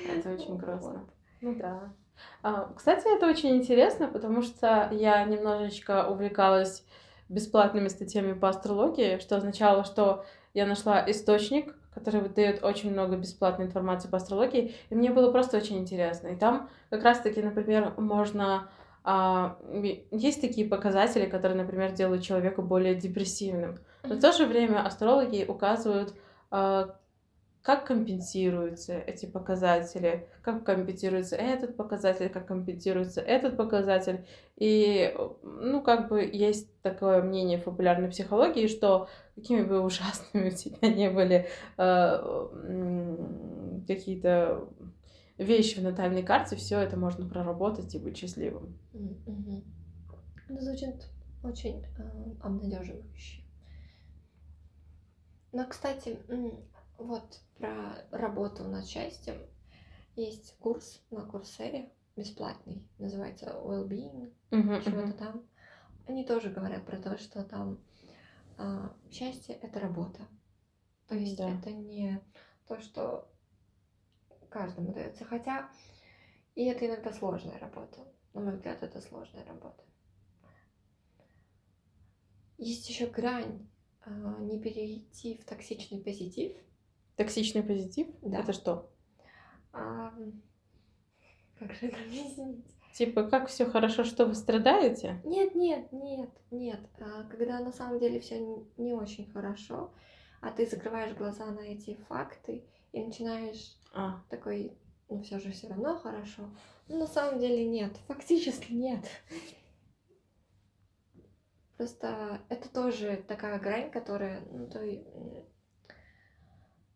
Это 0.06 0.34
очень 0.34 0.56
грустно. 0.56 1.08
Ну 1.40 1.54
да. 1.56 1.92
А, 2.42 2.72
кстати, 2.76 3.04
это 3.14 3.26
очень 3.26 3.56
интересно, 3.56 4.08
потому 4.08 4.42
что 4.42 4.88
я 4.92 5.24
немножечко 5.24 6.08
увлекалась 6.08 6.84
бесплатными 7.28 7.88
статьями 7.88 8.32
по 8.32 8.48
астрологии, 8.48 9.18
что 9.18 9.36
означало, 9.36 9.84
что 9.84 10.24
я 10.54 10.66
нашла 10.66 11.08
источник, 11.10 11.74
который 11.92 12.20
выдает 12.20 12.64
очень 12.64 12.92
много 12.92 13.16
бесплатной 13.16 13.66
информации 13.66 14.08
по 14.08 14.16
астрологии, 14.16 14.74
и 14.88 14.94
мне 14.94 15.10
было 15.10 15.30
просто 15.30 15.56
очень 15.56 15.78
интересно. 15.78 16.28
И 16.28 16.36
там 16.36 16.70
как 16.90 17.02
раз-таки, 17.02 17.42
например, 17.42 17.92
можно 17.96 18.68
а, 19.04 19.58
есть 20.10 20.40
такие 20.40 20.68
показатели, 20.68 21.26
которые, 21.26 21.56
например, 21.56 21.92
делают 21.92 22.22
человека 22.22 22.62
более 22.62 22.94
депрессивным. 22.94 23.78
Но 24.02 24.16
в 24.16 24.20
то 24.20 24.32
же 24.32 24.46
время 24.46 24.84
астрологи 24.84 25.44
указывают, 25.48 26.14
а, 26.50 26.94
как 27.62 27.86
компенсируются 27.86 28.98
эти 28.98 29.26
показатели, 29.26 30.28
как 30.42 30.64
компенсируется 30.64 31.36
этот 31.36 31.76
показатель, 31.76 32.28
как 32.28 32.46
компенсируется 32.46 33.20
этот 33.20 33.56
показатель. 33.56 34.26
И, 34.56 35.14
ну, 35.42 35.82
как 35.82 36.08
бы 36.08 36.22
есть 36.22 36.70
такое 36.82 37.22
мнение 37.22 37.58
в 37.58 37.64
популярной 37.64 38.08
психологии, 38.08 38.68
что 38.68 39.08
какими 39.34 39.62
бы 39.62 39.80
ужасными 39.80 40.48
у 40.48 40.52
тебя 40.52 40.88
не 40.88 41.10
были 41.10 41.48
э, 41.76 43.16
какие-то 43.86 44.68
вещи 45.36 45.78
в 45.78 45.82
натальной 45.82 46.22
карте, 46.22 46.56
все 46.56 46.80
это 46.80 46.96
можно 46.96 47.28
проработать 47.28 47.94
и 47.94 47.98
быть 47.98 48.16
счастливым. 48.16 48.78
Mm-hmm. 48.94 49.64
Это 50.48 50.64
звучит 50.64 51.08
очень 51.42 51.84
э, 51.98 52.34
обнадеживающе. 52.40 53.42
Но, 55.52 55.66
кстати, 55.66 56.18
вот 56.98 57.40
про 57.56 58.04
работу 58.10 58.64
над 58.64 58.86
счастьем 58.86 59.40
есть 60.16 60.56
курс 60.58 61.00
на 61.10 61.24
Курсере 61.24 61.92
бесплатный, 62.16 62.86
называется 62.98 63.46
Wellbeing, 63.46 64.32
uh-huh, 64.50 64.84
чего-то 64.84 65.08
uh-huh. 65.08 65.18
там. 65.18 65.44
Они 66.06 66.24
тоже 66.24 66.50
говорят 66.50 66.84
про 66.84 66.96
то, 66.96 67.16
что 67.16 67.44
там 67.44 67.78
а, 68.56 68.92
счастье 69.10 69.54
это 69.54 69.78
работа. 69.78 70.26
То 71.06 71.14
есть 71.14 71.36
да. 71.36 71.48
это 71.48 71.70
не 71.70 72.20
то, 72.66 72.80
что 72.80 73.30
каждому 74.50 74.92
дается. 74.92 75.24
Хотя 75.24 75.70
и 76.54 76.64
это 76.64 76.86
иногда 76.86 77.12
сложная 77.12 77.58
работа. 77.58 77.98
На 78.34 78.40
мой 78.40 78.54
взгляд, 78.54 78.82
это 78.82 79.00
сложная 79.00 79.44
работа. 79.44 79.84
Есть 82.56 82.88
еще 82.88 83.06
грань 83.06 83.68
а, 84.00 84.38
не 84.40 84.60
перейти 84.60 85.36
в 85.36 85.44
токсичный 85.44 86.02
позитив. 86.02 86.56
Токсичный 87.18 87.64
позитив? 87.64 88.06
Да. 88.22 88.38
Это 88.38 88.52
что? 88.52 88.92
А, 89.72 90.14
как 91.58 91.74
же 91.74 91.88
это 91.88 91.96
объяснить? 91.96 92.64
Типа, 92.94 93.24
как 93.24 93.48
все 93.48 93.66
хорошо, 93.66 94.04
что 94.04 94.24
вы 94.24 94.36
страдаете? 94.36 95.20
Нет, 95.24 95.56
нет, 95.56 95.90
нет, 95.90 96.30
нет. 96.52 96.80
А, 97.00 97.24
когда 97.24 97.58
на 97.58 97.72
самом 97.72 97.98
деле 97.98 98.20
все 98.20 98.38
не 98.76 98.94
очень 98.94 99.28
хорошо, 99.32 99.92
а 100.40 100.52
ты 100.52 100.64
закрываешь 100.64 101.16
глаза 101.16 101.46
на 101.46 101.58
эти 101.58 101.96
факты 102.08 102.64
и 102.92 103.04
начинаешь 103.04 103.76
а. 103.92 104.22
такой, 104.30 104.78
ну 105.08 105.20
все 105.22 105.40
же 105.40 105.50
все 105.50 105.66
равно 105.66 105.98
хорошо. 105.98 106.54
Но 106.86 106.98
на 106.98 107.06
самом 107.08 107.40
деле 107.40 107.66
нет, 107.66 107.96
фактически 108.06 108.72
нет. 108.72 109.04
Просто 111.76 112.42
это 112.48 112.68
тоже 112.72 113.24
такая 113.26 113.58
грань, 113.58 113.90
которая, 113.90 114.40
ну, 114.52 114.68
то 114.68 114.84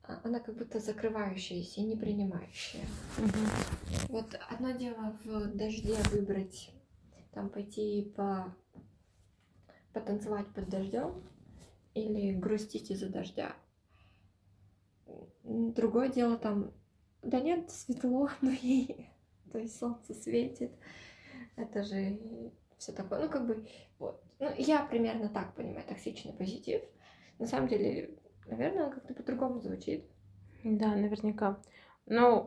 она 0.02 0.40
как 0.40 0.56
будто 0.56 0.80
закрывающаяся 0.80 1.80
и 1.80 1.84
не 1.84 1.96
принимающая. 1.96 2.84
Угу. 3.18 4.08
Вот 4.08 4.38
одно 4.50 4.72
дело 4.72 5.16
в 5.24 5.56
дожде 5.56 5.96
выбрать, 6.10 6.70
там 7.32 7.48
пойти 7.48 8.12
по 8.16 8.54
потанцевать 9.92 10.48
под 10.54 10.68
дождем 10.68 11.22
или 11.94 12.32
грустить 12.32 12.90
из-за 12.90 13.08
дождя. 13.08 13.54
Другое 15.44 16.08
дело 16.08 16.38
там, 16.38 16.72
да 17.22 17.40
нет, 17.40 17.70
светло, 17.70 18.30
но 18.40 18.50
и 18.50 19.06
то 19.52 19.58
есть 19.58 19.78
солнце 19.78 20.14
светит. 20.14 20.72
Это 21.56 21.84
же 21.84 22.18
все 22.78 22.92
такое. 22.92 23.20
Ну, 23.20 23.28
как 23.28 23.46
бы, 23.46 23.66
вот. 23.98 24.22
Ну, 24.38 24.50
я 24.56 24.84
примерно 24.84 25.28
так 25.28 25.54
понимаю 25.54 25.86
токсичный 25.86 26.32
позитив. 26.32 26.82
На 27.38 27.46
самом 27.46 27.68
деле, 27.68 28.18
наверное, 28.46 28.87
он 28.87 28.92
как-то 28.92 29.14
по-другому 29.14 29.61
звучит. 29.61 30.05
Да, 30.64 30.94
наверняка. 30.94 31.59
Ну, 32.07 32.44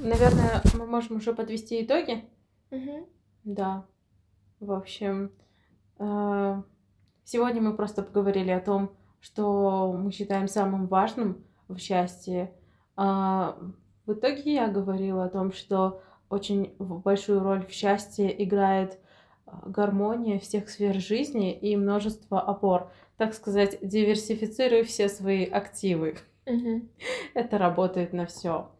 наверное, 0.00 0.62
мы 0.78 0.86
можем 0.86 1.16
уже 1.16 1.32
подвести 1.32 1.84
итоги. 1.84 2.24
Мгм. 2.70 3.06
Да. 3.44 3.86
В 4.58 4.72
общем, 4.72 5.32
э, 5.98 6.62
сегодня 7.24 7.62
мы 7.62 7.76
просто 7.76 8.02
поговорили 8.02 8.50
о 8.50 8.60
том, 8.60 8.90
что 9.20 9.92
мы 9.92 10.12
считаем 10.12 10.48
самым 10.48 10.86
важным 10.86 11.44
в 11.68 11.78
счастье. 11.78 12.52
А, 12.96 13.58
в 14.06 14.12
итоге 14.12 14.54
я 14.54 14.68
говорила 14.68 15.24
о 15.24 15.28
том, 15.28 15.52
что 15.52 16.00
очень 16.28 16.74
большую 16.78 17.40
роль 17.40 17.66
в 17.66 17.70
счастье 17.70 18.42
играет 18.42 18.98
гармония 19.64 20.38
всех 20.38 20.68
сфер 20.68 20.94
жизни 20.94 21.52
и 21.52 21.76
множество 21.76 22.40
опор. 22.40 22.90
Так 23.16 23.34
сказать, 23.34 23.78
диверсифицируй 23.80 24.82
все 24.82 25.08
свои 25.08 25.44
активы. 25.44 26.16
Это 27.34 27.58
работает 27.58 28.12
на 28.12 28.26
все. 28.26 28.70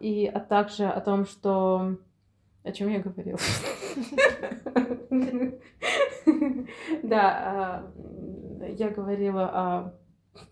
и 0.00 0.30
а 0.32 0.40
также 0.40 0.86
о 0.86 1.00
том, 1.00 1.26
что... 1.26 1.96
О 2.64 2.72
чем 2.72 2.88
я 2.88 3.00
говорила? 3.00 3.38
Да, 7.02 7.30
а, 7.30 7.92
я 8.76 8.90
говорила 8.90 9.46
о... 9.46 9.94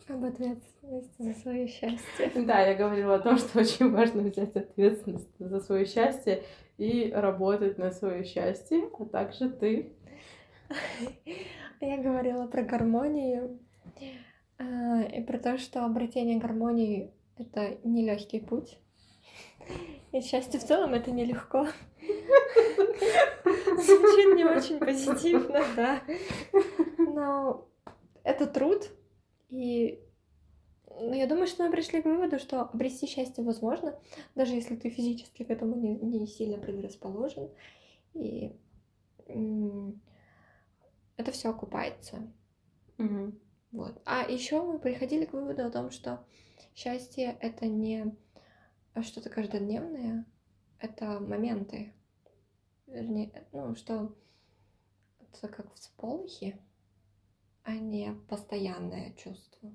Об 0.09 0.25
ответственности 0.25 1.23
за 1.23 1.35
свое 1.35 1.69
счастье. 1.69 2.31
Да, 2.35 2.61
я 2.61 2.75
говорила 2.75 3.17
о 3.17 3.19
том, 3.19 3.37
что 3.37 3.61
очень 3.61 3.91
важно 3.91 4.23
взять 4.23 4.57
ответственность 4.57 5.29
за 5.39 5.61
свое 5.61 5.87
счастье 5.87 6.43
и 6.79 7.11
работать 7.11 7.79
на 7.79 7.91
свое 7.91 8.25
счастье, 8.25 8.91
а 8.99 9.05
также 9.07 9.49
ты. 9.51 9.93
Я 11.81 11.99
говорила 11.99 12.47
про 12.47 12.63
гармонию 12.63 13.59
а, 14.59 15.03
и 15.03 15.23
про 15.23 15.39
то, 15.39 15.59
что 15.59 15.85
обретение 15.85 16.39
гармонии— 16.39 17.13
это 17.39 17.79
нелегкий 17.85 18.41
путь. 18.41 18.79
И 20.13 20.21
счастье 20.21 20.59
в 20.59 20.65
целом 20.65 20.95
это 20.95 21.11
нелегко. 21.11 21.67
Звучит 23.45 24.37
не 24.37 24.45
очень 24.45 24.79
позитивно, 24.79 25.63
да. 25.75 26.03
Но 26.99 27.69
это 28.25 28.47
труд. 28.47 28.89
И 29.51 30.01
ну, 31.01 31.13
я 31.13 31.27
думаю, 31.27 31.47
что 31.47 31.65
мы 31.65 31.71
пришли 31.71 32.03
к 32.03 32.05
выводу, 32.05 32.39
что 32.39 32.63
обрести 32.63 33.07
счастье 33.07 33.45
возможно, 33.45 33.99
даже 34.35 34.55
если 34.55 34.77
ты 34.77 34.91
физически 34.91 35.45
к 35.45 35.51
этому 35.51 35.77
не, 35.77 35.95
не 35.97 36.27
сильно 36.27 36.59
предрасположен. 36.59 37.51
И 38.15 38.57
это 41.17 41.33
все 41.33 41.51
окупается. 41.51 42.33
Мгм. 42.99 43.39
Вот. 43.73 44.01
А 44.05 44.23
еще 44.31 44.63
мы 44.63 44.79
приходили 44.79 45.25
к 45.25 45.33
выводу 45.33 45.67
о 45.67 45.71
том, 45.71 45.91
что 45.91 46.25
счастье 46.75 47.37
это 47.41 47.67
не 47.67 48.17
что-то 49.03 49.29
каждодневное, 49.29 50.25
это 50.79 51.21
моменты. 51.21 51.93
Вернее, 52.87 53.47
ну, 53.53 53.75
что 53.75 54.15
это 55.19 55.49
как 55.49 55.75
всполохи, 55.75 56.57
а 57.65 57.73
не 57.73 58.15
постоянное 58.29 59.13
чувство. 59.15 59.75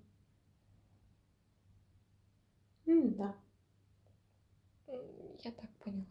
М, 2.92 3.14
Да. 3.16 3.36
Я 5.44 5.52
так 5.52 5.70
поняла. 5.84 6.06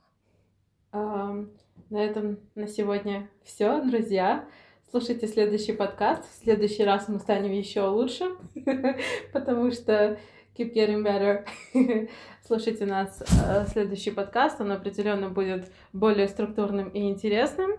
Ам, 0.92 1.50
На 1.90 1.98
этом 2.04 2.38
на 2.54 2.66
сегодня 2.68 3.28
все, 3.44 3.82
друзья. 3.82 4.48
Слушайте 4.90 5.26
следующий 5.28 5.72
подкаст. 5.72 6.24
В 6.24 6.42
следующий 6.42 6.84
раз 6.84 7.08
мы 7.08 7.18
станем 7.18 7.52
еще 7.52 7.82
лучше, 7.82 8.36
потому 9.32 9.70
что 9.72 10.18
keep 10.56 10.72
getting 10.72 11.02
better. 11.04 11.46
Слушайте 12.46 12.86
нас 12.86 13.22
э, 13.22 13.66
следующий 13.66 14.10
подкаст. 14.12 14.60
Он 14.60 14.72
определенно 14.72 15.28
будет 15.28 15.70
более 15.92 16.28
структурным 16.28 16.88
и 16.88 17.10
интересным. 17.10 17.72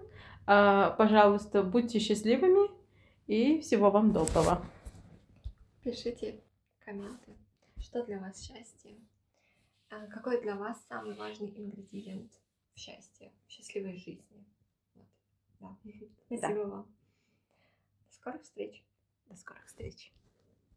А, 0.46 0.92
Пожалуйста, 0.92 1.64
будьте 1.64 2.00
счастливыми 2.00 2.70
и 3.28 3.60
всего 3.62 3.90
вам 3.92 4.12
доброго. 4.12 4.62
Пишите 5.84 6.42
комменты, 6.86 7.32
что 7.92 8.06
для 8.06 8.20
вас 8.20 8.42
счастье. 8.42 8.98
А 9.90 10.08
Какой 10.08 10.42
для 10.42 10.56
вас 10.56 10.82
самый 10.88 11.14
важный 11.14 11.50
ингредиент 11.50 12.32
в 12.74 12.80
счастье, 12.80 13.34
в 13.46 13.52
счастливой 13.52 13.98
жизни? 13.98 14.46
Вот. 15.60 15.78
Да. 15.84 16.38
Спасибо 16.38 16.60
вам. 16.68 16.96
До 18.08 18.14
скорых 18.14 18.44
встреч. 18.44 18.82
До 19.26 19.36
скорых 19.36 19.66
встреч. 19.66 20.14